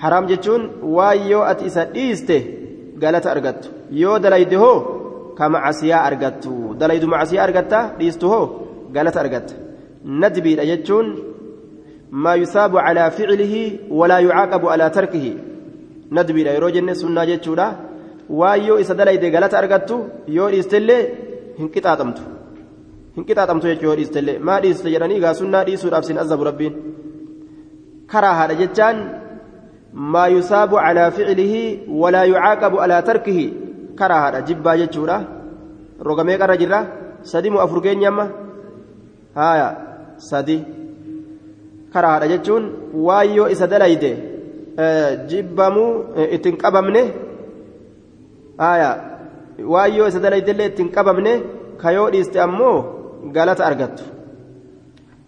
haraam 0.03 0.25
jechuun 0.31 0.63
waan 0.95 1.19
yoo 1.31 1.43
ati 1.51 1.65
isa 1.71 1.85
dhiiste 1.95 2.37
galata 3.03 3.31
argattu 3.35 3.69
yoo 4.01 4.19
dalayde 4.23 4.55
hoo 4.63 4.77
ka 5.37 5.49
macasiyaa 5.55 6.03
argattu 6.09 6.51
dalaydu 6.81 7.07
macasiyaa 7.13 7.43
argatta 7.47 7.79
dhiistu 7.99 8.25
hoo 8.33 8.45
galata 8.95 9.19
argatta 9.23 9.53
nadbiidha 10.21 10.65
jechuun 10.71 11.07
calaa 12.11 13.09
ficilihi 13.11 13.61
walaa 13.89 14.19
yucaaqabu 14.19 14.69
alaa 14.69 14.89
tarkihi 14.89 15.37
nadbiidha 16.11 16.55
yeroo 16.57 16.71
jenne 16.77 16.95
sunnaa 16.95 17.25
jechuudha 17.25 17.67
waan 18.29 18.65
yoo 18.67 18.79
isa 18.79 18.93
dalayde 18.99 19.31
galata 19.31 19.59
argattu 19.61 19.95
yoo 20.37 20.49
dhiistellee 20.51 21.01
hin 21.59 21.69
qixaaxamtu 21.75 22.21
hin 23.15 23.25
qixaaxamtu 23.27 23.71
jechuu 23.71 23.89
yoo 23.89 23.97
dhiistellee 24.01 24.37
maa 24.49 24.59
dhiiste 24.65 24.93
jedhanii 24.95 25.23
gaa 25.25 25.33
sunnaa 25.41 25.63
dhiisuudhaaf 25.69 26.05
sin 26.09 26.21
azabu 26.25 26.49
rabbiin 26.49 26.75
karaa 28.11 28.35
haadha 28.39 28.61
jechaan 28.61 28.97
ما 29.93 30.27
يثاب 30.27 30.75
على 30.75 31.11
فعله 31.11 31.79
ولا 31.89 32.23
يعاقب 32.23 32.77
على 32.77 33.01
تركه 33.01 33.39
كراهة 33.99 34.39
جبا 34.39 34.75
جتشورا 34.75 35.17
رقمي 36.01 36.35
قرى 36.35 36.57
جرا 36.57 36.79
سدي 37.23 37.49
مؤفرقين 37.49 38.01
يما 38.03 38.31
هايا 39.35 39.69
سدي 40.17 40.63
karaadha 41.93 42.27
jechuun 42.33 42.63
waan 43.07 43.35
yoo 43.37 43.47
isa 43.55 43.67
dalayde 43.73 44.11
jibbamuu 45.31 45.89
ittiin 46.35 46.57
qabamne 46.63 47.01
waan 49.73 49.91
yoo 49.97 50.07
isa 50.11 50.19
dalaydellee 50.25 50.67
ittiin 50.71 50.89
qabamne 50.97 51.33
kayoo 51.81 52.07
dhiiste 52.13 52.39
ammoo 52.47 52.77
galata 53.35 53.65
argattu. 53.69 54.03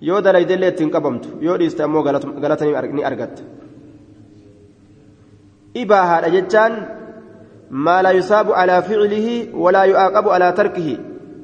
Yoo 0.01 0.21
dalaydellee 0.25 0.69
ittiin 0.73 0.91
qabamtu 0.95 1.29
yoo 1.45 1.57
dhiiste 1.59 1.83
ammoo 1.83 2.03
galata 2.03 2.65
ni 2.97 3.03
argatta 3.09 3.43
ibaahaadha 5.81 6.29
jechaan 6.35 6.73
maalaa 7.87 8.11
yusaabu 8.19 8.53
alaa 8.61 8.81
ficilihii 8.87 9.49
walaa 9.65 9.85
yu'aaqabu 9.91 10.29
alaa 10.37 10.51
tarkihii 10.59 10.99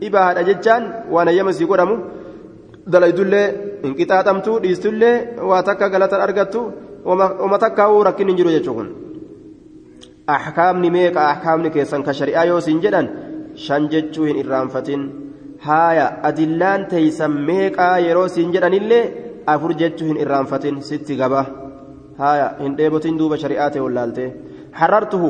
ibaa 0.07 0.23
haadha 0.27 0.43
jechaan 0.49 0.83
waan 1.13 1.27
ayyamasii 1.33 1.67
godhamu 1.71 1.95
dalaydullee 2.93 3.45
hin 3.83 3.93
qixaaxamtu 3.99 4.51
dhiistullee 4.63 5.15
waa 5.49 5.61
takka 5.67 5.89
galatan 5.93 6.21
argattu 6.27 6.61
oma 7.45 7.57
takkaa'uu 7.65 8.03
rakkin 8.07 8.27
hin 8.29 8.37
jiru 8.39 8.51
jechuun. 8.55 8.87
Kun 8.87 8.87
axkaamni 10.35 10.89
meeqa 10.95 11.21
axkaamni 11.33 11.69
keessan 11.75 12.03
ka 12.07 12.13
shari'aa 12.19 12.45
yoo 12.51 12.59
siin 12.65 12.79
jedhan 12.83 13.07
shan 13.65 13.83
jechuu 13.93 14.25
hin 14.29 14.37
irraanfatin. 14.41 15.01
Haaya 15.67 16.07
adillaan 16.29 16.81
teeysan 16.91 17.31
meeqaa 17.49 17.95
yeroo 18.05 18.27
siin 18.35 18.51
jedhanillee 18.55 19.03
afur 19.53 19.71
jechuu 19.81 20.07
hin 20.09 20.17
irraanfatin 20.23 20.81
sitti 20.89 21.15
gaba. 21.21 21.45
Haaya 22.21 22.47
hin 22.63 22.77
dheebotin 22.77 23.17
duuba 23.19 23.37
shari'aa 23.43 23.69
ta'e 23.73 23.81
wallaaltee 23.85 24.29
harartuhu 24.79 25.29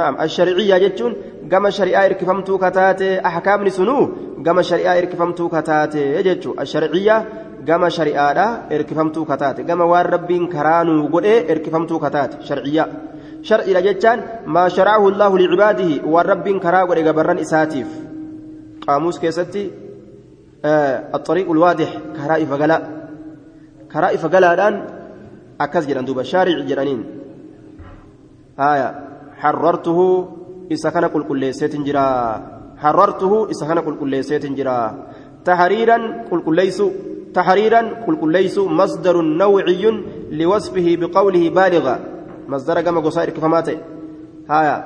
naam 0.00 0.14
ashari'iyyaa 0.24 0.80
jechuun 0.84 1.12
gama 1.52 1.70
shari'aa 1.78 2.02
hirkifamtuu 2.06 2.58
kataate 2.64 3.08
axkaamni 3.30 3.70
sunuu 3.78 4.02
أحكام 4.38 4.42
سنو 4.42 4.42
كما 4.42 4.62
شريعة 4.62 4.98
إركفمتو 4.98 5.48
كتاتي 5.48 6.22
جتو 6.22 6.54
الشرعية 6.60 7.28
كما 7.66 7.88
شريعة 7.88 8.66
إركفمتو 8.72 9.24
كتاتي 9.24 9.62
كما 9.62 9.84
والربين 9.84 10.46
كرانو 10.46 11.06
قد 11.06 11.24
إركفمتو 11.24 11.98
كتاتي 11.98 12.36
شرعية 12.42 12.86
شرعية 13.42 13.80
جتان 13.80 14.22
ما 14.46 14.68
شرعه 14.68 15.08
الله 15.08 15.38
لعباده 15.38 16.06
والربين 16.06 16.60
كراغو 16.60 16.92
إقبران 16.92 17.38
إساتيف 17.38 17.88
قاموس 18.86 19.18
كيستي 19.18 19.70
آه 20.64 21.04
الطريق 21.14 21.50
الواضح 21.50 21.98
كرائف 22.16 22.52
قلاء 22.52 23.08
كرائف 23.92 24.26
قلاء 24.26 24.54
الآن 24.54 24.84
أكز 25.60 25.86
جران 25.86 26.04
دوبا 26.04 26.22
شارع 26.22 26.60
جرانين 26.60 27.04
آية 28.58 28.88
حررته 29.36 30.28
إذا 30.70 30.90
كان 30.90 31.08
كل 31.08 31.54
سيت 31.54 31.76
جرا 31.76 32.08
حررته 32.84 33.32
إذا 33.52 33.66
كان 33.68 33.80
كل 33.80 33.96
كل 34.00 34.24
سيت 34.24 34.46
جرا 34.46 34.78
تحريرا 35.44 35.98
كل 36.30 36.40
كل 36.46 36.56
ليس 36.56 36.82
تحريرا 37.34 37.80
كل 38.06 38.16
كل 38.20 38.32
ليس 38.32 38.58
مصدر 38.58 39.16
نوعي 39.20 39.84
لوصفه 40.30 40.86
بقوله 41.00 41.44
بالغا 41.56 41.96
مصدر 42.48 42.80
كما 42.80 43.00
قصائر 43.00 43.30
كفماته 43.30 43.76
هايا 44.50 44.76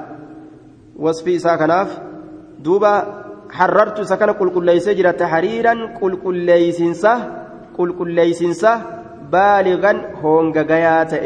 وصفي 0.97 1.37
إذا 1.37 1.57
كناف 1.57 1.91
دوبا 2.65 2.95
حررت 3.51 4.13
كان 4.13 4.31
كل 4.33 4.49
كل 4.55 4.65
ليس 4.65 4.89
جرا 4.89 5.11
تحريرا 5.11 5.75
كل 6.01 6.13
كل 6.25 6.37
ليسنسه 6.49 7.15
كل 7.77 7.91
كل 7.99 8.11
ليسنسه 8.11 8.73
بالغا 9.33 9.93
هونغا 10.23 10.63
غياته 10.63 11.19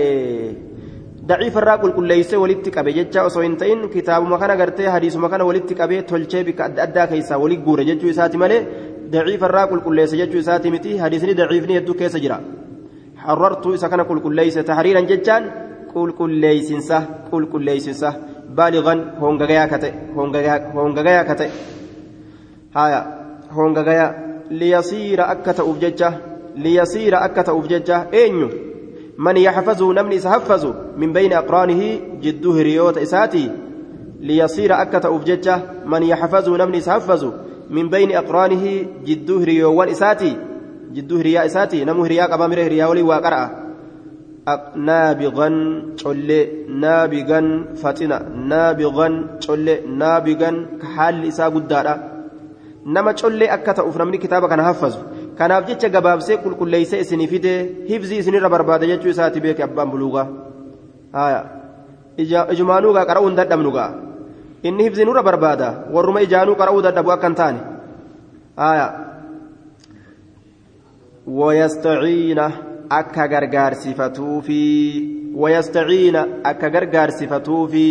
daciifa 1.28 1.60
irraa 1.62 1.78
qulqulleeysee 1.82 2.38
walitti 2.44 2.70
qabe 2.76 2.90
jecha 2.98 3.24
osoo 3.28 3.42
hin 3.42 3.56
ta'in 3.56 3.82
kitaabuma 3.94 4.38
kana 4.38 4.56
gartee 4.60 4.88
hadiisuma 4.94 5.28
kana 5.32 5.44
walitti 5.48 5.74
qabee 5.80 6.02
tolchee 6.10 6.42
bika 6.48 6.64
adda 6.68 6.82
addaa 6.86 7.06
keessaa 7.12 7.38
wali 7.42 7.56
guure 7.66 7.84
jechuu 7.90 8.10
isaati 8.14 8.36
malee 8.42 8.60
daciifa 9.12 9.46
irraa 9.50 9.66
qulqulleesse 9.72 10.16
jechuu 10.22 10.40
isaati 10.44 10.70
miti 10.74 10.96
hadiisni 11.02 11.34
daciifni 11.40 11.74
hedduu 11.78 11.94
keessa 12.00 12.18
jira 12.24 12.38
harartuu 13.26 13.74
isa 13.78 13.88
kana 13.92 14.04
qulqulleeyse 14.10 14.62
tahriiran 14.70 15.06
jechaan 15.12 15.44
qulqulleeysinsa 15.92 16.98
qulqulleeysinsa 17.30 18.12
baaligan 18.58 19.00
hongagayaa 19.20 19.68
kate 19.74 19.90
hongagayaa 20.16 21.24
kate 21.30 21.46
haya 22.80 23.00
hongagayaa 23.56 24.10
liyasiira 24.60 25.24
akka 25.36 25.52
ta'uuf 25.60 25.78
jecha 25.86 26.12
liyasiira 26.66 27.18
akka 27.26 27.42
ta'uuf 27.48 27.66
jecha 27.74 27.96
eenyu 28.24 28.48
من 29.18 29.36
يحفظه 29.36 29.92
نمني 29.92 30.18
سحفظه 30.18 30.74
من 30.96 31.12
بين 31.12 31.32
أقرانه 31.32 32.00
جده 32.22 32.50
هريوت 32.52 32.98
إساتي 32.98 33.50
ليصير 34.20 34.82
أكة 34.82 35.16
أفججة 35.16 35.58
من 35.86 36.02
يحفظه 36.02 36.56
نمني 36.56 36.80
سحفظه 36.80 37.32
من 37.70 37.88
بين 37.88 38.16
أقرانه 38.16 38.86
جده 39.04 39.42
هريوان 39.42 39.88
إساتي 39.88 40.36
جده 40.92 41.16
هريا 41.20 41.46
إساتي 41.46 41.84
نمو 41.84 42.04
هريا 42.04 42.24
قبامر 42.24 42.58
هريا 42.60 42.86
ولي 42.86 43.02
وقرأ 43.02 43.62
نابغا 44.76 45.48
تشولي 45.96 46.48
نابغا 46.68 47.40
فتنا 47.82 48.18
نابغا 48.28 49.38
تشولي 49.40 49.80
نابغا 49.86 50.66
كحال 50.82 51.26
إسا 51.28 51.46
قدارا. 51.54 51.94
نما 52.86 53.12
تشولي 53.12 53.46
أكة 53.54 53.88
أفنمني 53.88 54.18
كتابك 54.18 54.52
أنا 54.52 54.68
حفظه. 54.68 55.02
Kanaaf 55.42 55.66
jecha 55.68 55.88
gabaabsee 55.98 56.36
qulqulleeysee 56.44 57.00
isinii 57.04 57.28
fide 57.34 57.52
hifzii 57.90 58.18
isinirra 58.22 58.48
barbaada 58.54 58.86
jechuu 58.92 59.10
isaati 59.14 59.40
beeke 59.44 59.62
abbaan 59.68 59.90
buluugaa 59.92 60.26
ijumaanuugaa 62.54 63.04
qara'uu 63.10 63.28
hin 63.28 63.38
dadhabnugaa 63.40 63.90
inni 64.70 64.84
hifzii 64.88 65.06
nurra 65.08 65.22
barbaada 65.28 65.68
warruma 65.94 66.20
ijaanuu 66.26 66.56
qara'uu 66.62 66.82
dadhabu 66.88 67.10
akka 67.16 67.28
hin 67.30 67.38
taane 67.40 67.60
wayastaciina 71.40 72.46
akka 73.00 73.28
gargaarsifatuufi 73.34 74.60
wayastaciina 75.44 76.26
akka 76.50 76.70
gargaarsifatuufi 76.76 77.86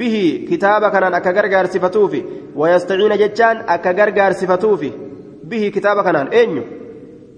bihi 0.00 0.26
kitaaba 0.48 0.90
kanaan 0.90 1.14
akka 1.20 1.32
gargaarsifatuufi 1.38 2.20
wayastaciina 2.62 3.16
jechaan 3.24 3.64
akka 3.76 3.92
gargaarsifatuufi 4.00 4.92
bihi 5.48 5.70
kitaaba 5.70 6.02
kanaan 6.02 6.32
eenyu 6.40 6.64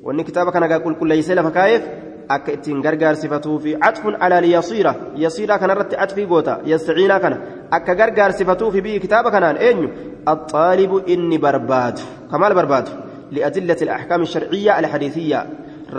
wanni 0.04 0.24
kitaaba 0.24 0.52
kana 0.52 0.80
qulqulleeysee 0.86 1.34
lafa 1.34 1.50
kaa'eef 1.50 1.84
akka 2.28 2.52
ittiin 2.52 2.82
gargaarsifatuu 2.82 3.58
fi 3.58 3.76
catfun 3.84 4.16
alaa 4.20 4.40
liyasiira 4.40 4.94
yasiiraa 5.24 5.58
kanarratti 5.58 5.96
catfii 5.96 6.26
goota 6.26 6.58
yastaciinaa 6.72 7.20
kana 7.20 7.38
akka 7.70 7.94
gargaarsifatuu 7.94 8.70
fi 8.72 8.82
bihi 8.86 9.00
kitaaba 9.00 9.30
kanaan 9.30 9.56
eenyu 9.68 9.88
axaalibu 10.26 11.02
inni 11.06 11.38
barbaadu 11.38 12.02
kamaal 12.30 12.54
barbaadu 12.54 12.90
liadillati 13.30 13.88
alaxkaam 13.88 14.26
alsharciyya 14.26 14.76
alxadiisiyya 14.80 15.46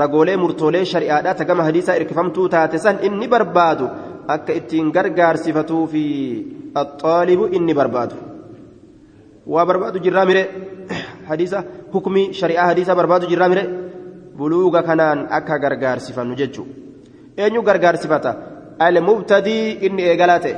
ragoolee 0.01 0.37
murtoolee 0.43 0.85
shari'aadhaa 0.93 1.35
tagama 1.41 1.67
hadiisaa 1.69 1.97
irkifamtuu 2.01 2.49
taate 2.49 2.77
san 2.85 3.03
inni 3.09 3.27
barbaadu 3.27 3.89
akka 4.35 4.53
ittiin 4.59 4.91
gargaarsifatuu 4.91 5.83
fi 5.87 6.03
axaalibu 6.83 7.49
inni 7.57 7.73
barbaadu 7.73 8.15
waa 9.53 9.65
barbaadu 9.65 9.99
jirraa 10.05 10.25
mire 10.25 10.43
hadiisa 11.29 11.63
hukmii 11.93 12.27
shari'aa 12.39 12.67
hadiisa 12.71 12.95
barbaadu 12.95 13.27
jirraa 13.31 13.49
mire? 13.53 13.63
Buluuga 14.37 14.81
kanaan 14.83 15.27
akka 15.37 15.59
gargaarsifannu 15.63 16.35
jechuu 16.41 16.67
eenyu 17.37 17.61
gargaarsifata 17.61 18.31
almubtadii 18.79 19.71
inni 19.87 20.03
eegalaa 20.11 20.39
ta'e. 20.45 20.55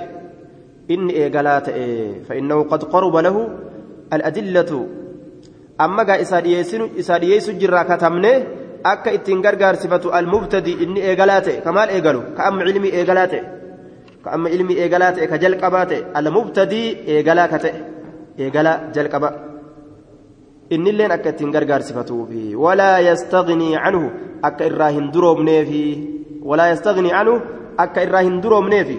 Inni 0.94 1.14
eegalaa 1.24 1.62
ta'e 1.68 1.86
fa'innahu 2.28 2.68
qad 2.72 2.86
qaruba 2.94 3.22
lahu 3.22 3.42
aladillatu. 4.12 4.80
Amma 5.86 6.06
gaa 6.06 6.18
isaa 6.24 6.42
dhiyeessu 7.22 7.52
jirraa 7.62 7.86
katamne 7.92 8.32
akka 8.84 9.12
ittiin 9.18 9.42
gargaarsifatu 9.42 10.14
almubtadii 10.20 10.78
inni 10.86 11.02
eegalaa 11.10 11.42
ta'e 11.42 11.62
kamaal 11.66 11.90
eegalu? 11.98 12.22
Ka 12.38 12.48
amma 12.50 12.64
ilmii 12.72 12.94
eegalaa 13.02 13.28
ta'e. 13.34 13.44
Ka 14.24 14.30
amma 14.38 14.50
ilmii 14.50 14.80
eegalaa 14.84 15.12
ta'e 15.18 15.28
ka 15.28 15.38
jalqabaa 15.44 15.86
ta'e. 15.92 16.00
Almubtadii 16.22 16.88
eegalaa 17.16 17.48
ka 17.54 17.60
ta'e. 17.66 17.74
Eegalaa 18.38 18.78
jalqaba 18.96 19.30
innilleen 20.70 21.12
akka 21.12 21.30
ittiin 21.30 21.52
gargaarsifatuufi 21.52 22.56
walaa 22.56 23.00
yastagnii 23.10 23.76
canhu 23.84 24.10
akka 24.50 24.66
irraa 24.72 24.90
hin 24.98 25.12
duroomneefi 25.14 25.84
walaa 26.50 26.68
yastagnii 26.74 27.14
canhu 27.18 27.36
akka 27.84 28.04
irraa 28.08 28.24
hin 28.28 28.42
duroomneefi 28.44 28.98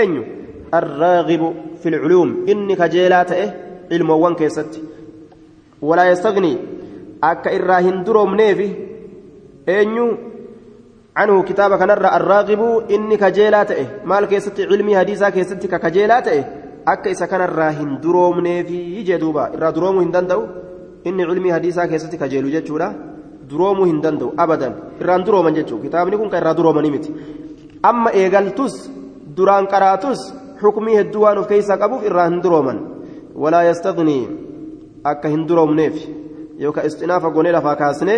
eenyu 0.00 0.24
arraagibu 0.78 1.48
fi 1.82 1.90
lculuum 1.94 2.34
inni 2.54 2.76
kajeelaa 2.82 3.24
ta'e 3.32 3.46
ilmoowwan 3.98 4.36
keessatti 4.42 4.84
walaa 5.90 6.06
yastagnii 6.10 6.56
akka 7.30 7.56
irraa 7.60 7.80
hin 7.88 8.04
duroomneefi 8.06 8.68
eenyu 9.76 10.06
arraagibu 11.24 12.68
inni 12.98 13.18
kajeelaa 13.24 13.64
ta'e 13.72 13.86
maal 14.12 14.26
keessatti 14.34 14.68
cilmii 14.74 15.00
hadiisaa 15.00 15.30
keessatti 15.38 15.68
ka 15.74 15.78
kajeelaa 15.86 16.22
ta'e 16.28 16.44
akka 16.94 17.10
isa 17.16 17.26
kanarraa 17.32 17.70
hin 17.80 17.98
duroomneefi 18.02 19.04
jee 19.08 19.20
duuba 19.24 19.50
irraa 19.56 19.74
duroomuu 19.78 20.04
hin 20.06 20.12
danda'u 20.18 20.46
inni 21.08 21.22
cilmii 21.30 21.52
hadiisaa 21.56 21.86
keessatti 21.90 22.18
kajeelu 22.22 22.48
jechuudha. 22.56 22.88
Duroomuu 23.50 23.86
hin 23.90 24.00
danda'u 24.02 24.32
abadan. 24.44 24.72
Irraan 25.00 25.24
durooman 25.26 25.54
jechuudha 25.54 25.82
kitaabni 25.86 26.16
kun 26.18 26.30
kan 26.30 26.40
irraa 26.42 26.56
duroomanii 26.58 26.90
miti. 26.90 27.10
Amma 27.82 28.10
eegaltus 28.20 28.74
duraan 29.36 29.66
qaraatus 29.72 30.20
xukumii 30.60 30.96
hedduu 30.98 31.22
waan 31.24 31.38
of 31.38 31.46
keessaa 31.52 31.78
qabuuf 31.82 32.02
irraa 32.08 32.28
hin 32.30 32.42
durooman. 32.42 32.78
Walaa 33.42 33.62
yastagnii 33.68 34.22
akka 35.04 35.28
hin 35.28 35.46
duroomneef 35.48 35.96
yookaan 36.62 36.86
istinaafa 36.86 37.30
goonee 37.30 37.52
lafaa 37.52 37.76
kaasne 37.82 38.14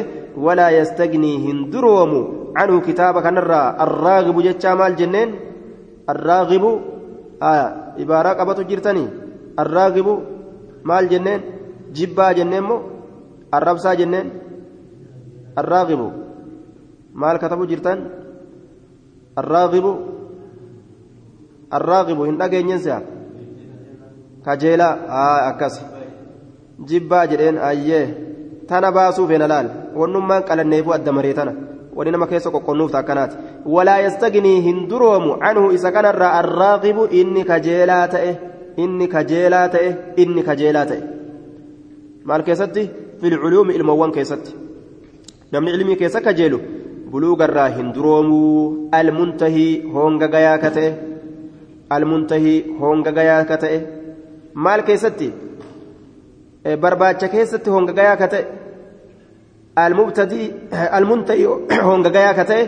walaa 0.47 0.71
yastagnii 0.79 1.37
hin 1.47 1.59
duroomu. 1.73 2.21
Canhu 2.59 2.81
kitaaba 2.87 3.23
kanarraa 3.23 3.67
arraagibu 3.85 4.43
jechaa 4.43 4.75
maal 4.77 4.95
jenneen? 5.01 5.31
Arraagibu 6.07 6.71
ibaaraa 8.05 8.35
qabatu 8.41 8.65
jirtanii? 8.71 9.09
Arraagibu 9.57 10.15
maal 10.83 11.07
jenneen 11.13 11.43
jibbaa 11.97 12.33
jennee 12.39 12.59
immoo 12.63 12.81
arrabsaa 13.59 13.95
jenneen? 14.01 14.31
Arraaqibu. 15.57 16.07
Maal 17.15 17.39
katabu 17.43 17.67
jirtan? 17.67 17.99
Arraaqibu. 19.37 19.93
Arraaqibu 21.71 22.23
hin 22.29 22.39
dhageenyensa 22.41 23.01
kajeelaa 24.45 24.95
haa 25.15 25.39
akkas. 25.51 25.81
Jibbaa 26.93 27.27
jedheen 27.27 27.59
ayyee. 27.71 28.05
Tana 28.69 28.93
baasuuf 28.93 29.31
hin 29.31 29.43
alaal. 29.43 29.69
Wannummaan 29.97 30.45
qalanneefuu 30.51 30.95
adda 30.99 31.13
maree 31.13 31.35
tana. 31.41 31.53
Wani 31.97 32.11
nama 32.15 32.27
keessa 32.31 32.51
qoqqonnuuf 32.55 32.93
takkanaati 32.95 33.37
walaa 33.75 33.99
yastagnii 34.07 34.61
hin 34.67 34.77
duroomu 34.91 35.33
canhu 35.45 35.71
isa 35.77 35.91
kanarraa 35.93 36.33
arraaqibu 36.41 37.07
inni 37.21 37.43
kajeelaa 37.45 38.05
ta'e 38.13 38.31
inni 38.85 39.09
kajeelaa 39.15 39.69
ta'e 39.75 39.89
inni 40.25 40.43
kajeelaa 40.49 40.85
ta'e. 40.91 41.01
Maal 42.29 42.43
keessatti 42.49 42.83
filculuumi 43.21 43.73
ilmowwan 43.79 44.13
keessatti 44.17 44.53
namni 45.53 45.71
ilmii 45.77 45.99
keessa 46.03 46.21
kajeelu 46.27 46.59
buluugarraa 47.13 47.69
hin 47.77 47.89
duroomuu 47.97 48.89
almuntahii 48.99 49.71
honga 49.95 50.29
gayaa 50.35 50.59
ka 50.65 50.71
ta'e 50.77 50.91
almuntahii 51.97 52.59
honga 52.81 53.13
gayaa 53.19 53.45
ka 53.51 53.57
ta'e 53.65 53.79
maal 54.67 54.83
keessatti 54.89 55.29
barbaacha 56.85 57.33
keessatti 57.37 57.75
honga 57.77 57.93
gayaa 58.01 58.17
ka 58.23 58.29
ta'e 58.35 58.45
almuntahii 60.99 61.47
honga 61.89 62.11
gayaa 62.17 62.35
ka 62.41 62.45
ta'e 62.53 62.65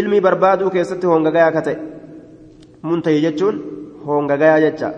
ilmii 0.00 0.24
barbaaduu 0.28 0.70
keessatti 0.76 1.06
honga 1.12 1.30
gayaa 1.38 1.52
ka 1.58 1.62
ta'e 1.68 1.76
muntahii 2.90 3.22
jechuun 3.26 3.56
honga 4.06 4.36
gayaa 4.42 4.60
jecha 4.66 4.88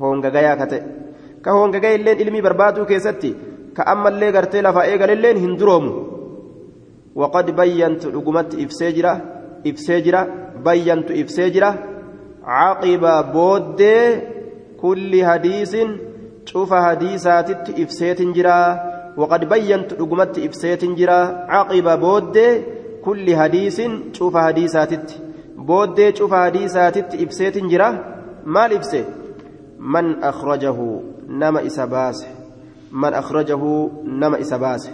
honga 0.00 0.30
gayaa 0.38 0.56
ka 0.62 0.66
ta'e 0.72 0.82
ka 1.42 1.56
honga 1.58 1.80
gaya 1.80 1.98
illeen 2.00 2.20
ilmii 2.26 2.46
barbaaduu 2.46 2.90
keessatti 2.92 3.34
ka 3.76 3.90
ammallee 3.94 4.32
gartee 4.36 4.62
lafaa 4.68 4.86
eegalilleen 4.92 5.44
hin 5.46 5.58
duroomu. 5.58 5.92
وقد 7.18 7.56
بينت 7.56 8.06
لقمت 8.06 8.54
إفساجرة 8.54 9.14
إفساجرة 9.66 10.22
بينت 10.64 11.10
إفساجرة 11.10 11.70
عقب 12.44 13.04
بود 13.32 13.82
كل 14.80 15.24
حديث 15.24 15.76
شوف 16.44 16.74
حديثات 16.74 17.70
إفسات 17.70 18.22
جرا 18.22 18.60
وقد 19.16 19.48
بينت 19.48 19.92
لقمت 19.92 20.38
إفسات 20.38 20.84
جرا 20.84 21.20
عقب 21.48 22.00
بود 22.00 22.38
كل 23.04 23.36
حديث 23.36 23.82
شوف 24.12 24.36
حديثات 24.36 24.92
بود 25.56 26.14
شوف 26.14 26.34
حديثات 26.34 26.96
إفسات 27.14 27.58
جرا 27.58 27.88
ما 28.44 28.66
الإفسات 28.66 29.06
من 29.78 30.24
أخرجه 30.24 30.78
نما 31.28 31.66
إسباس 31.66 32.26
من 32.92 33.14
أخرجه 33.14 33.90
نما 34.04 34.40
إسباس 34.40 34.90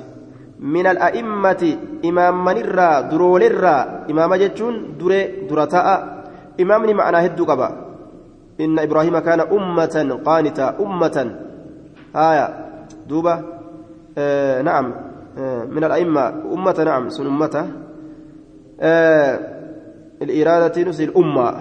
من 0.61 0.87
الأئمة 0.87 1.77
إمام 2.05 2.45
من 2.45 2.57
الرا 2.57 3.01
درول 3.01 3.43
الرا 3.43 4.07
إمام 4.11 4.35
جتون 4.35 4.97
دري 4.99 5.47
درتاء 5.51 5.87
إمام 6.61 6.97
معنى 6.97 7.27
هدو 7.27 7.45
قبا 7.45 7.69
إن 8.61 8.79
إبراهيم 8.79 9.19
كان 9.19 9.41
أمة 9.41 10.21
قانتا 10.25 10.77
أمة 10.81 11.37
آية 12.17 12.47
دوبة 13.09 13.43
آه 14.19 14.63
نعم 14.63 14.95
آه 15.39 15.65
من 15.65 15.85
الأئمة 15.85 16.29
أمة 16.29 16.85
نعم 16.85 17.09
سن 17.09 17.27
أمته 17.27 17.67
آه 18.81 19.39
الإرادة 20.23 20.83
نسي 20.83 21.05
الأمة 21.05 21.55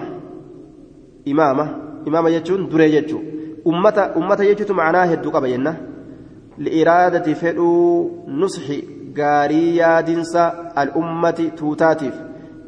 إمامة 1.28 1.76
إمامة 2.08 2.30
جتون 2.30 2.68
دري 2.68 3.00
جتون 3.00 3.33
أمة 3.66 4.12
أمة 4.16 4.34
جتون 4.34 4.76
معناه 4.76 5.04
هدو 5.04 5.30
قبا 5.30 5.48
ينه 5.48 5.76
لإرادة 6.58 7.34
فدو 7.34 8.10
نصح 8.28 8.66
غاري 9.18 9.76
يادنسا 9.76 10.72
الأمة 10.78 11.50
توتاتيف 11.56 12.14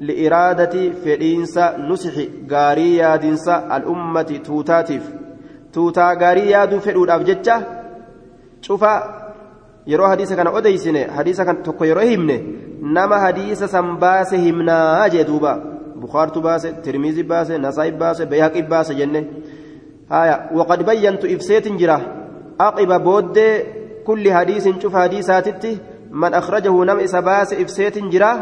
لإرادة 0.01 0.91
فدينسا 1.05 1.77
نصح 1.79 2.15
غاري 2.51 2.97
يادنسا 2.97 3.77
الأمة 3.77 4.41
توتاتيف 4.47 5.05
توتا 5.73 6.19
غاري 6.21 6.51
يادو 6.51 6.79
فدو 6.79 7.05
الأبججة 7.05 7.57
شوفا 8.63 9.27
yeroo 9.87 10.07
hadiisa 10.07 10.37
kana 10.37 10.51
odeysine 10.51 11.05
hadiisa 11.17 11.45
kan 11.45 11.63
tokko 11.63 11.85
yeroo 11.87 12.03
himne 12.03 12.37
nama 12.83 13.19
hadiisa 13.19 13.69
san 13.69 13.97
baase 13.97 14.37
himnaa 14.37 15.09
jee 15.09 15.25
duuba 15.25 15.53
bukaartu 16.01 16.41
baase 16.41 16.73
tirmizi 16.87 17.23
baase 17.23 17.59
nasaa'i 17.59 17.93
baase 17.93 18.27
bayhaqi 18.33 18.63
baase 18.63 18.95
jenne 19.01 19.21
هايا 20.11 20.51
وقد 20.55 20.87
بينت 20.87 21.25
إفسيت 21.25 21.69
جرا 21.69 21.99
أقب 22.61 23.03
بود 23.03 23.39
كل 24.07 24.33
حديث 24.33 24.69
شوف 24.83 24.97
حديثاتي 24.97 25.79
من 26.11 26.35
أخرجه 26.35 26.85
نم 26.85 26.99
إسباس 26.99 27.53
إفسيت 27.53 27.99
جرا 27.99 28.33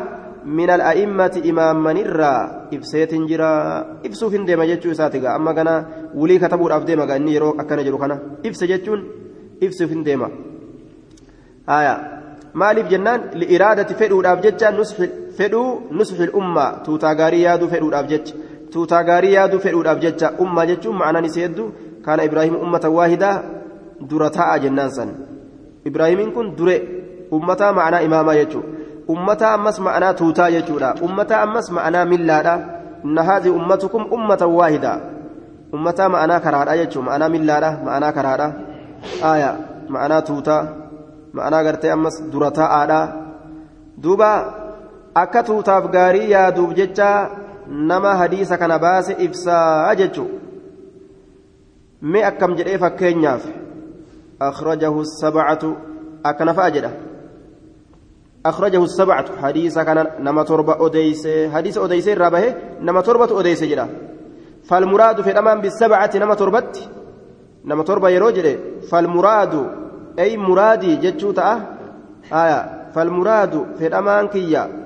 من 0.45 0.71
الأئمة 0.71 1.43
إمام 1.51 1.77
من 1.85 1.97
الرا 1.97 2.35
إفسيت 2.75 3.15
جرا 3.15 3.53
إفسو 4.07 4.31
فين 4.31 4.45
ديما 4.45 4.65
جتشو 4.65 4.93
ساتيقا 4.93 5.37
أما 5.37 5.53
كان 5.53 5.69
ولي 6.15 6.39
كتبوا 6.39 6.67
الأف 6.69 6.85
ديما 6.85 7.07
كان 7.07 7.29
يرو 7.29 7.51
أكان 7.61 7.85
جرو 7.85 7.99
كان 7.99 8.13
إفس 8.47 8.65
جتشون 8.65 9.01
إفسو 9.63 9.87
فين 9.87 10.03
ديما 10.03 10.29
هايا 11.69 12.15
maaliif 12.61 12.91
jennaan 12.93 13.23
li'iraadati 13.41 13.95
fedhuudhaaf 14.01 14.43
jecha 14.45 14.71
nusfi 14.71 15.07
fedhuu 15.39 15.69
nusfi 15.99 16.29
ummaa 16.41 16.71
tuutaa 16.87 17.15
gaarii 17.21 17.43
yaaduu 17.47 17.69
fedhuudhaaf 17.73 18.07
jecha 18.13 18.35
tuutaa 18.75 19.03
gaarii 19.09 19.35
yaaduu 19.39 19.61
fedhuudhaaf 19.65 19.99
jecha 20.05 20.33
ummaa 20.45 20.67
jechuun 20.71 20.97
ma'anaan 21.01 21.29
isii 21.31 21.45
hedduu 21.47 21.69
kaana 22.05 22.27
ibraahim 22.29 22.57
ummata 22.67 22.91
waahidaa 22.97 23.37
dura 24.11 24.31
taa'a 24.37 24.59
jennaan 24.65 24.91
san 24.97 25.11
ibraahimiin 25.91 26.33
kun 26.37 26.57
dure 26.59 26.77
ummataa 27.39 27.73
ma'anaa 27.79 28.03
imaamaa 28.09 28.37
jechuudha 28.41 28.69
ummataa 29.15 29.53
ammas 29.59 29.81
ma'anaa 29.87 30.15
tuutaa 30.21 30.51
jechuudha 30.57 30.95
ummataa 31.09 31.43
ammas 31.47 31.71
ma'anaa 31.79 32.05
millaadha 32.13 32.55
inna 33.05 33.23
haadhi 33.29 33.51
ummatukum 33.59 34.03
ummata 34.19 34.47
waahidaa 34.59 34.99
ummataa 35.79 36.09
ma'anaa 36.17 36.41
karaadha 36.47 36.77
jechuudha 36.83 37.07
ma'anaa 37.11 37.29
millaadha 37.37 37.71
ma'anaa 37.87 38.13
karaadha 38.19 38.49
aaya 39.31 39.51
ma'anaa 39.97 40.23
tuutaa 40.31 40.63
ma'anaa 41.39 41.63
gartee 41.69 41.93
ammas 41.97 42.17
dura 42.33 42.51
taa'aadha 42.61 43.01
duuba 44.03 44.31
akka 45.23 45.43
tuutaaf 45.49 45.91
gaarii 45.97 46.31
yaaduuf 46.35 46.75
jecha 46.81 47.09
nama 47.69 48.17
hadiisa 48.17 48.59
kana 48.59 48.79
baase 48.79 49.17
ibsaa 49.19 49.95
jechuudha 49.95 50.41
mee 52.03 52.25
akkam 52.25 52.57
jedhee 52.57 52.79
fakkeenyaaf. 52.79 53.45
أخرجه 54.43 55.01
السبعة 55.01 55.77
أكنف 56.27 56.61
أجده 56.61 56.91
أخرجه 58.47 58.85
السبعة 58.85 59.25
حديث 59.43 59.79
كان 59.79 60.07
نما 60.21 60.43
تربة 60.43 60.87
أديس 60.87 61.29
حديث 61.53 61.79
أديس 61.79 62.09
رابه 62.09 62.55
نما 62.81 63.01
تربة 63.01 63.41
أديس 63.41 63.65
جدا 63.65 63.89
فالمراد 64.65 65.21
في 65.21 65.31
الأمان 65.31 65.61
بالسبعة 65.61 66.11
نما 66.15 66.35
تربت 66.35 66.91
نما 67.65 67.83
تربة 67.83 68.09
يروجل 68.09 68.59
فالمراد 68.91 69.71
أي 70.19 70.37
مرادي 70.37 70.97
جتشوتا 70.97 71.77
آية 72.33 72.91
فالمراد 72.95 73.67
في 73.79 73.87
الأمان 73.87 74.29
كيا 74.29 74.84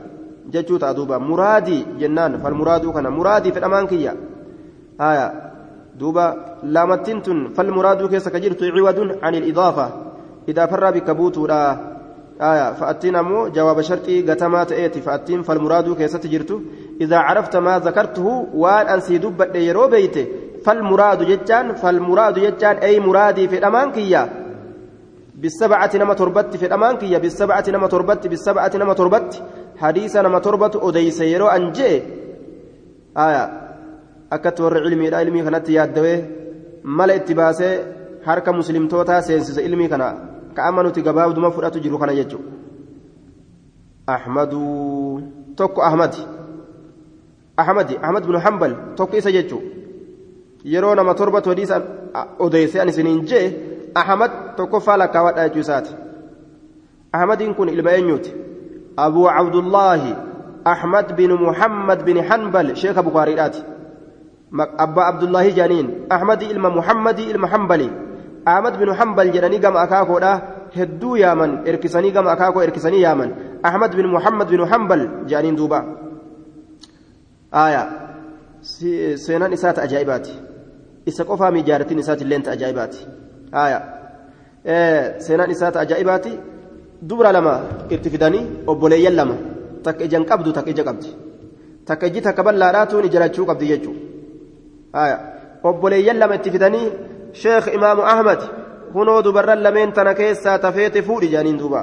جتشوتا 0.52 0.92
دوبا 0.92 1.18
مرادي 1.18 1.86
جنان 2.00 2.38
فالمراد 2.38 2.84
كان 2.94 3.06
مرادي 3.08 3.52
في 3.52 3.58
الأمان 3.58 3.86
كيا 3.86 4.16
آية 5.00 5.26
دوبا 6.00 6.26
لامتين 6.62 7.22
تن 7.22 7.48
فالمراد 7.48 8.08
كيس 8.08 8.28
كجرت 8.28 8.62
عوض 8.62 8.98
عن 9.22 9.34
الإضافة 9.34 9.86
إذا 10.48 10.66
فر 10.66 10.90
بكبوت 10.90 11.36
آية 12.40 12.72
فأتين 12.72 13.16
أمو 13.16 13.48
جواب 13.48 13.80
شرطي 13.80 14.22
قتمات 14.22 14.72
إيتي 14.72 15.00
فأتين 15.00 15.42
فالمراد 15.42 15.96
كيس 15.96 16.12
تجرت 16.12 16.60
إذا 17.00 17.16
عرفت 17.16 17.56
ما 17.56 17.78
ذكرته 17.78 18.26
وأن 18.54 18.86
أنسي 18.86 19.18
دبت 19.18 19.56
يرو 19.56 19.88
بيته 19.88 20.26
فالمراد 20.64 21.22
جتان 21.22 21.74
فالمراد 21.74 22.38
جتان 22.38 22.76
أي 22.76 23.00
مرادي 23.00 23.48
في 23.48 23.58
الأمان 23.58 23.90
كيا 23.92 24.22
بالسبعة 25.34 25.90
نما 25.94 26.14
تربت 26.14 26.56
في 26.56 26.66
الأمان 26.66 26.96
كيا 26.96 27.18
بالسبعة 27.18 27.64
نما 27.68 27.86
تربت 27.86 28.26
بالسبعة 28.26 28.72
نما 28.74 28.92
تربت 28.92 29.42
حديث 29.78 30.16
نما 30.16 30.38
تربت 30.38 30.76
أديس 30.76 31.20
يرو 31.20 31.46
أنجي 31.46 32.02
آية 33.16 33.68
akkatti 34.30 34.62
warra 34.62 34.80
ilmiidha 34.80 35.22
ilmii 35.24 35.42
kanatti 35.42 35.74
yaaddawee 35.74 36.16
mala 36.82 37.14
itti 37.16 37.34
baasee 37.34 37.74
harka 38.26 38.52
muslimtootaa 38.52 39.22
seensise 39.22 39.64
ilmii 39.64 39.88
kana 39.88 40.08
ka 40.54 40.64
amma 40.64 40.82
nuti 40.82 41.02
gabaabduma 41.02 41.50
fudhatu 41.50 41.80
jiru 41.80 41.98
kana 41.98 42.14
jechuudha 42.14 42.52
ahmaduu 44.06 45.22
tokko 45.56 45.82
ahmadi 45.82 46.22
ahmadi 47.56 47.98
ahmad 48.02 48.26
bin 48.26 48.36
hambal 48.46 48.72
tokko 48.96 49.16
isa 49.16 49.32
jechuudha 49.32 49.66
yeroo 50.64 50.94
nama 50.94 51.14
torbatu 51.14 51.48
hadiisa 51.48 51.82
odeesse 52.38 52.80
ani 52.80 52.90
isiniin 52.90 53.24
jee 53.30 53.46
ahmad 53.94 54.30
tokkoffaa 54.56 54.96
lakkaawwadha 54.96 55.48
jechuu 55.48 55.60
isaati 55.60 55.96
ahmadiin 57.12 57.54
kun 57.54 57.68
ilma 57.68 57.90
eenyuuti 57.92 58.34
abuu 59.06 59.30
cabdullaahi 59.36 60.10
ahmad 60.74 61.06
bin 61.18 61.30
muhammad 61.46 61.98
bin 62.08 62.16
hanbal 62.28 62.66
sheeka 62.74 63.00
bukaariidhaati 63.06 63.62
أبا 64.84 65.02
عبد 65.02 65.22
الله 65.22 65.44
جانين 65.50 65.86
أحمد 66.12 66.42
إلما 66.42 66.68
محمد 66.68 67.18
إلما 67.18 67.46
حنبلي. 67.52 67.90
أحمد 68.48 68.74
بن 68.80 68.88
حنبل 68.96 69.26
جراني 69.32 69.58
قام 69.60 69.76
أكاكو 69.76 70.18
دا 70.24 70.32
هدو 70.72 71.16
يامن 71.20 71.68
إركساني 71.68 72.10
قام 72.16 72.28
أكاكو 72.28 72.60
إركساني 72.60 73.00
يامن. 73.00 73.60
أحمد 73.60 73.90
بن 73.96 74.06
محمد 74.08 74.48
بن 74.48 74.66
حنبل 74.66 75.00
جانين 75.28 75.56
دوبا. 75.56 75.80
آية. 77.54 77.82
سينان 79.20 79.52
إسات 79.52 79.78
أجائباتي. 79.78 80.34
إسا 81.08 81.24
قفا 81.28 81.50
مجارتين 81.50 81.98
إسات 81.98 82.22
اللين 82.24 82.48
أجائباتي 82.48 83.06
آية. 83.52 83.80
إيه 84.66 85.18
سينان 85.18 85.50
إسات 85.50 85.76
أجائباتي. 85.76 86.40
دبر 87.02 87.26
لما 87.30 87.54
اتفداني 87.92 88.40
أبوليا 88.68 89.10
لما 89.10 89.36
تك 89.84 90.02
إجان 90.02 90.24
قبدو 90.24 90.50
تك 90.50 90.68
إجا 90.68 90.82
قبدي 90.82 91.10
تك 91.86 92.04
إجي 92.04 92.20
تك 92.20 92.40
بلاراتون 92.40 93.04
إجراتشو 93.04 93.44
قبدي 93.44 93.70
يجو 93.70 93.92
آية 94.94 95.16
أبوليا 95.64 96.12
لما 96.12 96.34
اتفداني 96.34 96.82
شيخ 97.32 97.68
إمام 97.68 98.00
أحمد 98.00 98.40
hunoo 98.94 99.22
dubarran 99.22 99.62
lameen 99.62 99.92
tana 99.92 100.14
keessaa 100.20 100.58
tafeete 100.58 101.02
fuudhi 101.08 101.28
jaaniin 101.34 101.58
duuba 101.60 101.82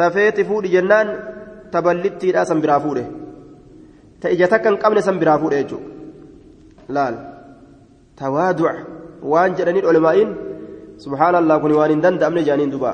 tafeete 0.00 0.44
fuudhi 0.48 0.72
jennaan 0.74 1.08
taballittiidhaa 1.72 2.44
san 2.50 2.60
biraa 2.64 2.80
fuudhe 2.84 3.04
ta 4.20 4.32
ija 4.34 4.48
takka 4.52 4.70
hin 4.70 4.78
qabne 4.84 5.02
san 5.06 5.18
biraa 5.22 5.38
fuudhe 5.42 5.62
jechuudha 5.62 5.88
laal 6.96 7.16
tawaaduc 8.20 8.76
waan 9.32 9.56
jedhaniin 9.58 9.90
olmaa'iin 9.92 10.30
subhaanallah 11.04 11.60
kun 11.64 11.76
waan 11.80 11.92
hin 11.94 12.04
danda'amne 12.06 12.46
jaaniin 12.48 12.72
duuba 12.74 12.92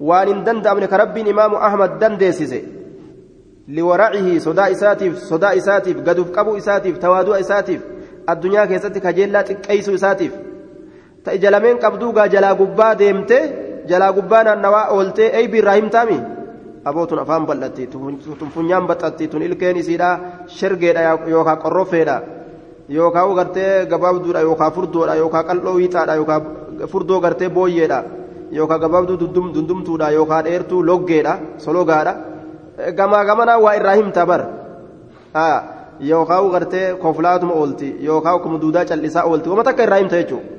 waan 0.00 0.28
hin 0.28 0.44
danda'amne 0.44 0.88
ka 0.88 0.96
rabbiin 1.02 1.26
imaamu 1.34 1.56
ahmad 1.68 1.98
dandeessise 2.00 2.60
liwaracihi 3.68 4.40
sodaa 4.40 4.68
isaatiif 4.70 5.18
sodaa 5.28 5.52
isaatiif 5.60 6.02
gaduuf 6.08 6.30
qabuu 6.36 6.56
isaatiif 6.56 6.98
tawaadu'a 7.04 7.38
isaatiif 7.44 7.80
addunyaa 8.26 8.66
keessatti 8.66 9.00
kajeellaa 9.00 9.42
xiqqeessuu 9.48 9.94
isaatiif 10.00 10.32
ta 11.24 11.34
ija 11.38 11.50
lameen 11.50 11.78
qabduu 11.84 12.12
gaa 12.12 12.28
jalaa 12.34 12.54
gubbaa 12.54 12.94
deemte 12.98 13.38
jalaa 13.90 14.12
gubbaa 14.12 14.42
naannawaa 14.48 14.88
ooltee 14.96 15.30
eeybii 15.40 15.58
irraa 15.62 15.74
himtaami 15.80 16.18
abootun 16.84 17.18
afaan 17.24 17.46
bal'atti 17.46 17.86
tun 17.86 18.50
funyaan 18.54 18.86
baxxatti 18.86 19.28
tun 19.28 19.42
ilkeen 19.42 19.76
isiidha 19.82 20.10
shergeedha 20.58 21.00
yookaan 21.34 21.58
qorrofeedha 21.64 22.16
yookaan 22.98 23.34
gartee 23.34 23.86
gabaabduudha 23.90 24.40
yookaan 24.40 24.72
furdoodha 24.72 25.14
yookaan 25.22 25.44
qal'oo 25.50 25.74
wiixaadha 25.80 26.14
yookaan 26.20 26.42
furdoo 26.92 27.20
gartee 27.20 27.48
booyyeedha 27.48 27.98
yookaan 28.52 28.80
gabaabduu 28.80 29.16
dundumtuudha 29.54 30.10
yookaan 30.10 30.44
dheertuu 30.44 30.82
loggeedha 30.86 31.38
sologaadha 31.58 32.14
gamaa 32.96 33.24
gamanaa 33.24 33.58
waa 33.58 33.74
irraa 33.74 33.94
himta 33.94 34.26
bar 34.26 34.42
yookaan 36.00 36.50
gartee 36.50 36.94
koflaatuma 36.94 37.54
oolti 37.54 37.96
yookaan 38.00 38.36
akkuma 38.36 38.60
duudaa 38.60 38.84
callisaa 38.84 39.24
oolti 39.24 39.48
wama 39.50 39.64
takka 39.64 39.82
irraa 39.82 39.98
himta 39.98 40.16
jechuudha. 40.16 40.56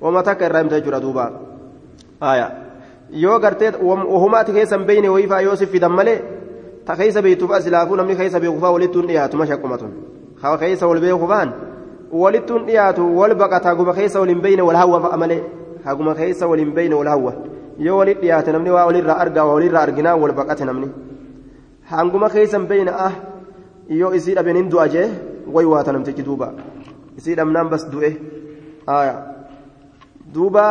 wama 0.00 0.22
takka 0.22 0.46
irraa 0.46 0.62
himta 0.62 0.80
jechuudha 0.80 1.00
duuba 1.00 1.30
yoo 3.10 3.38
gartee 3.40 3.72
wahumaati 3.82 4.52
keessan 4.52 4.84
beeyne 4.84 5.08
wayiifaa 5.08 5.40
yoo 5.40 5.56
si 5.56 5.66
fidan 5.66 5.92
malee 5.92 6.18
ta 6.84 6.96
keessa 6.96 7.22
beeytuuf 7.22 7.50
asilaafuu 7.50 7.96
namni 7.96 8.16
keessa 8.16 8.40
beekufaa 8.40 8.72
walittuun 8.72 9.06
dhiyaatu 9.06 9.36
mashaqqumatun 9.36 9.92
haa 10.42 10.56
keessa 10.58 10.86
wal 10.86 11.00
beekufaan 11.00 11.54
walittuun 12.22 12.66
dhiyaatu 12.66 13.06
wal 13.18 13.34
baqata 13.34 13.68
haguma 13.68 13.94
keessa 13.94 14.20
wal 14.20 14.28
hin 14.28 14.40
beeyne 14.40 14.62
wal 14.62 14.76
hawwa 14.76 15.16
malee 15.22 15.42
haguma 15.86 16.14
keessa 16.20 16.48
wal 16.50 16.60
hin 16.64 16.72
beeyne 16.76 16.94
wal 17.00 17.10
hawwa 17.14 17.32
yoo 17.86 17.96
walit 18.00 18.20
dhiyaate 18.22 18.52
namni 18.56 18.70
waa 18.76 18.86
walirraa 18.90 19.18
argaa 19.24 19.44
waa 19.48 19.56
walirraa 19.58 19.84
arginaa 19.88 20.16
wal 20.22 20.34
baqate 20.40 20.64
namni 20.70 20.88
hanguma 21.92 22.28
keessa 22.36 22.58
hin 22.58 22.66
beeyne 22.72 22.92
ah 23.08 23.12
yoo 24.00 24.12
isii 24.20 24.34
dhabeen 24.38 24.58
hin 24.60 24.70
du'a 24.74 24.88
jee 24.94 25.08
way 25.58 25.66
waata 25.72 25.92
namtichi 25.96 26.22
duuba 26.28 26.48
isii 27.18 27.36
dhabnaan 27.40 27.68
bas 27.74 27.84
du'e 27.92 28.10
duuba 30.34 30.64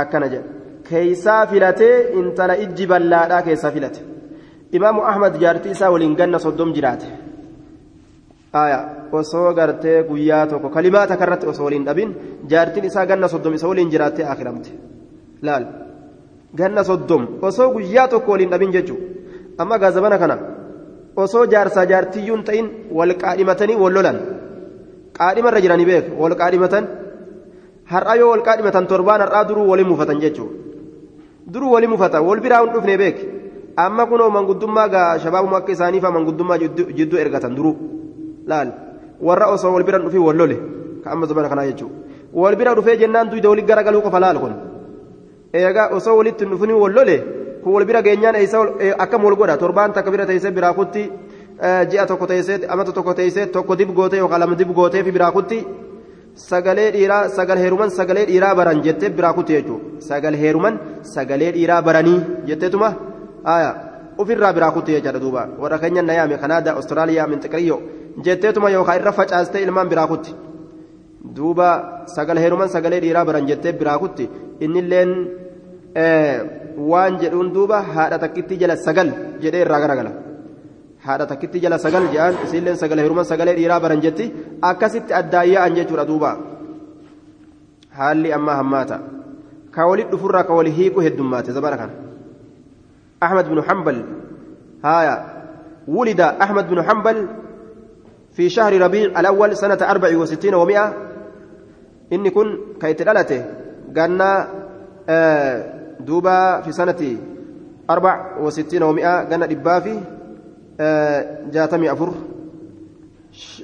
akkana 0.00 0.28
jedha 0.34 0.48
keeysaa 0.88 1.40
filatee 1.52 1.94
intala 2.20 2.54
ijji 2.64 2.86
ballaadhaa 2.92 3.42
keessaa 3.48 3.72
filate 3.76 4.00
imaamu 4.78 5.02
ahmad 5.12 5.40
jaartii 5.42 5.72
isaa 5.76 5.90
waliin 5.94 6.14
ganna 6.20 6.38
soddom 6.44 6.72
jiraate 6.76 7.08
osoo 9.12 9.52
gartee 9.54 10.02
guyyaa 10.04 10.46
tokko 10.46 10.68
kalimaa 10.70 11.06
takarratti 11.06 11.46
osoo 11.46 11.64
waliin 11.64 11.84
dhabin 11.84 12.14
jaartiin 12.48 12.84
isaa 12.84 13.06
ganna 13.06 13.28
soddom 13.28 13.54
isa 13.54 13.68
waliin 13.68 13.90
jiraattee 13.90 14.24
akiramte 14.24 14.70
laal 15.42 15.64
ganna 16.56 16.84
soddom 16.84 17.26
osoo 17.42 17.72
guyyaa 17.72 18.08
tokko 18.08 18.32
waliin 18.32 18.50
dhabin 18.50 18.72
jechuu 18.72 18.98
amma 19.58 19.78
gaazabana 19.78 20.18
kana 20.18 20.38
osoo 21.16 21.44
jaarsaa 21.46 21.84
jaartiyyuun 21.86 22.44
ta'in 22.44 22.70
wal 22.90 23.12
qaadhimatanii 23.22 23.76
wal 23.76 23.92
lolan 23.92 24.18
qaadhimarra 25.18 25.60
jiranii 25.60 25.86
beek 25.90 26.06
wal 26.20 26.34
qaadhimatan 26.40 26.88
har'a 27.92 28.16
yoo 28.16 28.30
wal 28.30 28.42
qaadhimatan 28.48 28.86
torbaan 28.86 29.20
har'aa 29.20 29.44
duruu 29.48 29.68
waliin 29.70 29.88
mufatan 29.88 30.20
jechuudha 30.20 30.56
duruu 31.52 31.72
waliin 31.74 31.90
mufata 31.90 32.22
wal 32.22 32.40
biraa 32.40 32.62
hin 32.64 32.72
dhufne 32.72 32.96
beek 32.96 33.16
amma 33.76 34.06
kunoo 34.06 34.30
manguddummaa 34.30 35.18
shabaabuma 35.18 35.56
akka 35.60 35.72
isaanii 35.72 36.00
fa'a 36.00 36.16
manguddummaa 36.16 36.58
jidduu 36.98 37.18
ergatan 37.18 37.56
duruu 37.60 37.97
laal. 38.50 38.68
Warra 39.20 39.46
osoo 39.54 39.72
wal 39.74 39.84
bira 39.88 39.98
dhufii 39.98 40.18
wal 40.28 40.36
lole. 40.40 40.56
Ka 41.04 41.10
amma 41.12 41.26
zamana 41.26 41.48
kanaa 41.48 41.66
jechuudha. 41.70 41.94
Wal 42.32 42.56
bira 42.56 42.74
dhufee 42.74 42.96
jennaan 43.02 43.30
duyda 43.30 43.48
walitti 43.50 43.68
garagaluu 43.70 44.02
qofa 44.06 44.20
laal 44.24 44.38
kun? 44.42 44.54
Eegaa 45.52 45.88
osoo 45.96 46.16
walitti 46.18 46.44
dhufin 46.44 46.72
wal 46.82 46.92
lole 46.98 47.16
kun 47.62 47.72
wal 47.72 47.84
bira 47.84 48.02
geenyaan 48.02 48.36
eessa 48.36 48.58
akkam 49.04 49.24
wal 49.24 49.36
godha? 49.40 49.56
Torbaan 49.62 49.92
takka 49.92 50.10
bira 50.10 50.26
teessee 50.26 50.50
biraa 50.50 50.72
kutti 50.78 51.02
ji'a 51.90 52.06
tokko 52.06 52.26
teessee 52.26 52.58
amata 52.68 52.92
tokko 52.92 53.14
teessee 53.14 53.46
tokko 53.46 53.74
dib 53.78 53.90
gootee 53.94 54.18
yookaan 54.22 54.40
lama 54.40 54.54
dib 54.60 54.70
gootee 54.78 55.02
fi 55.04 55.12
biraa 55.12 55.32
kutti. 55.32 55.58
sagalee 56.38 56.90
dhiiraa 56.94 57.28
sagal 57.36 57.58
heeruman 57.58 57.90
sagalee 57.90 58.24
dhiiraa 58.28 58.54
baran 58.58 58.82
jettee 58.84 59.08
biraa 59.10 59.32
kutte 59.36 59.52
jechuudha. 59.56 59.84
Sagal 60.08 60.34
heeruman 60.42 60.74
sagalee 61.14 61.50
dhiiraa 61.56 61.82
baranii 61.86 62.18
jetteetuma 62.48 62.88
ofirraa 64.22 64.52
biraa 64.52 64.70
kutte 64.76 64.92
jechaadha 64.92 65.20
duuba. 65.24 65.42
Warra 65.62 65.78
keenya 65.78 66.02
nayaame 66.02 66.36
kanaadaa 66.42 66.72
awustiraaliyaa 66.76 67.26
minxiqiriyyo 67.32 67.76
jetteetuma 68.26 68.70
yookaan 68.76 69.00
irra 69.00 69.12
facaastee 69.18 69.62
ilmaan 69.66 69.88
biraa 69.92 70.06
kutti 70.12 70.32
duuba 71.36 71.68
sagal 72.16 72.38
heeruman 72.42 72.68
sagalee 72.74 73.00
dhiiraa 73.04 73.24
baran 73.28 73.46
jettee 73.50 73.72
biraa 73.80 73.98
kutti 74.02 74.24
innilleen 74.64 75.10
waan 76.90 77.12
jedhuun 77.22 77.52
duuba 77.56 77.78
haadha 77.94 78.18
takkitti 78.24 78.54
jala 78.62 78.76
sagal 78.86 79.08
jedhee 79.42 79.62
irraa 79.66 79.80
garagala. 79.84 80.12
haadha 81.06 81.26
takkitti 81.30 81.58
jala 81.64 81.78
sagal 81.84 82.04
jedhan 82.14 82.34
isiilleen 82.44 82.76
sagale 82.82 83.00
hiruman 83.06 83.26
sagalee 83.30 83.54
dhiiraa 83.58 83.80
baran 83.84 84.00
jetti 84.04 84.24
akkasitti 84.70 85.12
addaayya'an 85.20 85.72
jechuudha 85.78 86.04
duuba 86.10 86.30
haalli 87.98 88.32
ammaa 88.38 88.56
hammaata 88.60 88.96
ka 89.74 89.86
walit 89.90 90.08
dhufurraa 90.12 90.44
ka 90.48 90.52
wali 90.58 90.70
hiiku 90.78 91.00
heddummaate 91.06 91.52
zabana 91.58 91.78
kana 91.82 91.94
أحمد 93.26 93.48
بن 93.48 93.62
حنبل 93.62 94.04
هايا 94.84 95.16
ولد 95.88 96.20
أحمد 96.20 96.64
بن 96.70 96.78
حنبل 96.86 97.18
في 98.32 98.48
شهر 98.48 98.72
ربيع 98.80 99.20
الأول 99.20 99.56
سنة 99.56 99.78
أربع 99.82 100.16
وستين 100.16 100.54
ومئة 100.54 100.86
إني 102.12 102.30
كن 102.30 102.58
كيت 102.80 103.02
لالته 103.02 103.44
قلنا 103.96 104.48
آه 105.08 105.56
دوبا 106.00 106.60
في 106.60 106.72
سنة 106.72 107.16
أربع 107.90 108.38
وستين 108.40 108.82
ومئة 108.82 109.14
قلنا 109.30 109.46
دبافي 109.46 109.96
jaatamii 111.50 111.88
afur 111.90 112.10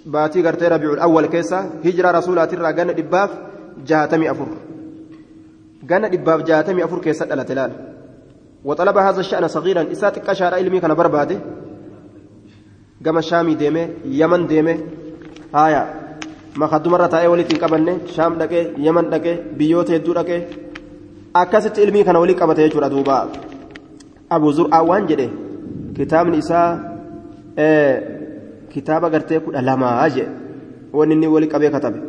baatii 0.07 0.42
gartee 0.42 0.68
rabiicul 0.68 0.98
awwal 1.07 1.29
keessa 1.35 1.59
hijira 1.85 2.11
rasuulaatirraa 2.16 2.72
ganna 2.79 2.92
dhibbaaf 2.98 3.31
jaatamii 3.90 4.29
afur 4.33 4.48
ganna 5.90 6.09
dhibbaaf 6.14 6.40
jaatamii 6.48 6.83
afur 6.87 7.00
keessa 7.00 7.24
dhalate 7.31 7.55
laal 7.55 7.72
وطلب 8.64 8.96
هذا 8.98 9.20
الشأن 9.20 9.48
صغيرا 9.48 9.92
إسات 9.92 10.18
كشار 10.18 10.55
علمي 10.55 10.81
كان 10.81 10.94
برباده 10.94 11.38
شامي 13.21 13.55
ديمه 13.55 13.88
يمن 14.05 14.47
ديمه 14.47 14.79
هايا 15.55 15.83
ما 16.57 16.67
خدو 16.67 16.90
مرة 16.90 17.07
تاي 17.07 17.27
ولي 17.27 17.45
تنقبنه 17.45 17.99
شام 18.07 18.38
دكه 18.38 18.62
يمن 18.79 19.11
دكه 19.11 19.35
بيوت 19.59 19.90
هدو 19.90 20.12
دكه 20.12 20.43
أكست 21.37 21.79
علمي 21.81 22.05
كان 22.05 22.17
ولي 22.17 22.33
قبته 22.33 22.62
يجور 22.62 22.87
دوبا 22.88 23.29
أبو 24.33 24.51
زرع 24.51 24.81
وان 24.81 25.07
جده 25.07 25.29
كتاب 25.97 26.27
نساء 26.27 26.95
kitaaba 28.75 29.11
gartee 29.11 29.38
kudha 29.40 29.62
lamaa 29.62 30.09
jee 30.14 30.27
wanni 30.93 31.14
inni 31.14 31.27
wali 31.35 31.49
qabee 31.53 31.71
katabe 31.71 32.01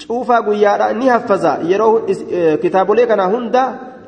cuufaa 0.00 0.40
guyyaadha 0.46 0.92
ni 1.00 1.08
haffaza 1.14 1.52
yeroo 1.70 2.00
kitaabolee 2.62 3.06
kana 3.10 3.26
hunda 3.34 3.62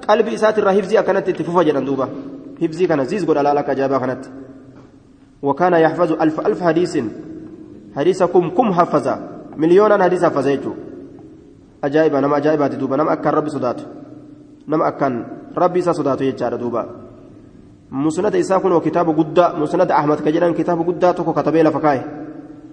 qalbii 0.07 0.37
isaatirraa 0.39 0.77
hifzii 0.79 1.01
akkanatti 1.03 1.31
itti 1.31 1.45
fufa 1.49 1.65
jedhan 1.69 1.85
duuba 1.89 2.09
hifzii 2.63 2.89
kana 2.91 3.05
ziis 3.05 3.27
godha 3.27 3.43
laala 3.43 3.61
akka 3.61 3.73
ajaa'ibaa 3.73 4.01
kanatti 4.05 4.29
وكان 5.43 5.75
يحفظ 5.75 6.13
ألف 6.23 6.41
ألف 6.41 6.63
حديث. 6.63 6.95
حديثكم 7.97 8.51
كم 8.51 8.73
حفظ؟ 8.73 9.07
مليونا 9.57 10.05
حديث 10.05 10.25
حفظ 10.25 10.47
يجو 10.47 10.73
أجائب 11.85 12.15
نما 12.15 12.37
أجائبات 12.37 12.75
دوبا 12.75 12.97
نما 12.97 13.13
أكن 13.13 13.31
ربي 13.31 13.51
صدات. 13.51 13.81
نما 14.69 14.89
أكن 14.89 15.25
ربي 15.57 15.81
صدات 15.81 16.21
يجار 16.21 16.57
دوبا. 16.57 16.83
مسند 17.91 18.37
إساء 18.37 18.59
كن 18.59 18.73
وكتاب 18.73 19.09
قد 19.19 19.39
مسند 19.61 19.91
أحمد 19.91 20.19
كجران 20.21 20.55
كتاب 20.55 20.79
قد 20.89 21.15
تكو 21.15 21.33
كتبه 21.33 21.63
لفكاي. 21.63 22.01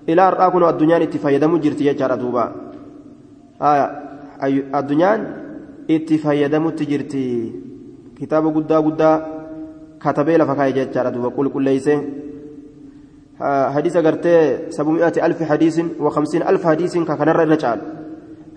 إلى 0.10 0.22
أرآ 0.28 0.50
كن 0.50 0.64
الدنيا 0.64 1.04
اتفايدة 1.04 1.48
مجرت 1.48 1.82
يجار 1.82 2.16
دوبا. 2.16 2.52
آية 3.62 3.86
الدنيا 4.80 5.12
اتفايدة 5.90 6.60
متجرت 6.60 7.14
كتاب 8.20 8.44
قد 8.56 8.72
قد 8.72 9.02
katabee 10.04 10.38
lafa 10.38 10.56
kaa'e 10.56 10.74
jechaadha 10.74 11.12
duuba 11.12 11.30
qulqulleeysee 11.32 12.00
حديث 13.76 13.98
قرتي 13.98 14.36
سبعمائة 14.72 15.26
ألف 15.26 15.44
حديث 15.44 15.78
وخمسين 16.00 16.42
ألف 16.48 16.68
حديث 16.68 16.94
ككنر 16.98 17.38
الرجال 17.44 17.80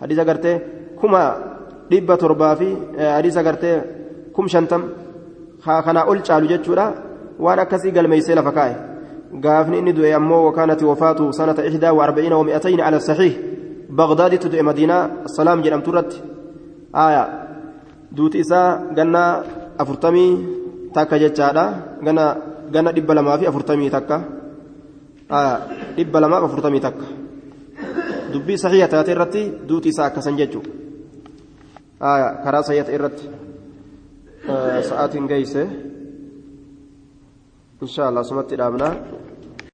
حديث 0.03 0.19
قرتي 0.21 0.53
كما 1.03 1.23
dhibba 1.91 2.17
torbaa 2.19 2.57
fi 2.57 2.69
hadiisa 2.99 3.43
gartee 3.43 3.77
kum 4.35 4.49
shantam 4.49 4.83
kanaa 5.65 6.07
ol 6.11 6.21
caalu 6.27 6.49
jechuudha 6.53 6.87
waan 7.45 7.59
akkasii 7.65 7.93
galmeeysee 7.97 8.35
lafa 8.39 8.53
kaa'e 8.59 8.75
gaafni 9.45 9.79
inni 9.81 9.93
du'e 9.99 10.13
ammoo 10.19 10.43
wakaanati 10.47 10.85
wafaatu 10.91 11.33
sanata 11.39 11.67
ihdaa 11.71 11.93
wa 11.99 12.05
arba'iina 12.07 12.39
wa 12.41 12.45
mi'atayni 12.49 12.83
ala 12.83 13.01
saxiih 13.01 13.35
bagdaaditti 13.99 14.51
du'e 14.53 14.63
madiinaa 14.69 15.03
salaam 15.37 15.63
jedhamtu 15.65 15.91
irratti 15.91 16.23
aya 17.05 17.23
duuti 18.17 18.43
isaa 18.45 18.69
ganna 18.99 19.23
afurtamii 19.83 20.33
takka 20.95 21.19
jechaadha 21.23 21.65
ganna 22.75 22.93
dhibba 22.97 23.15
lamaa 23.19 23.39
fi 23.39 23.47
afurtamii 23.51 23.91
takka 23.97 24.17
dhibba 25.97 26.21
lamaaf 26.21 26.45
afurtamii 26.45 26.81
takka 26.81 27.07
dubbii 28.33 28.59
saxiiha 28.59 28.89
taate 28.89 29.11
irratti 29.13 29.43
duuti 29.69 29.89
isaa 29.89 30.07
akkasan 30.11 30.37
jechuudha 30.37 30.87
سيئة 32.63 32.95
إرت 32.95 33.19
آه 34.49 34.81
ساعات 34.81 35.17
جيسة 35.17 35.63
إن 37.83 37.87
شاء 37.89 38.09
الله 38.09 38.23
سمت 38.23 38.53
الأبناء 38.53 38.95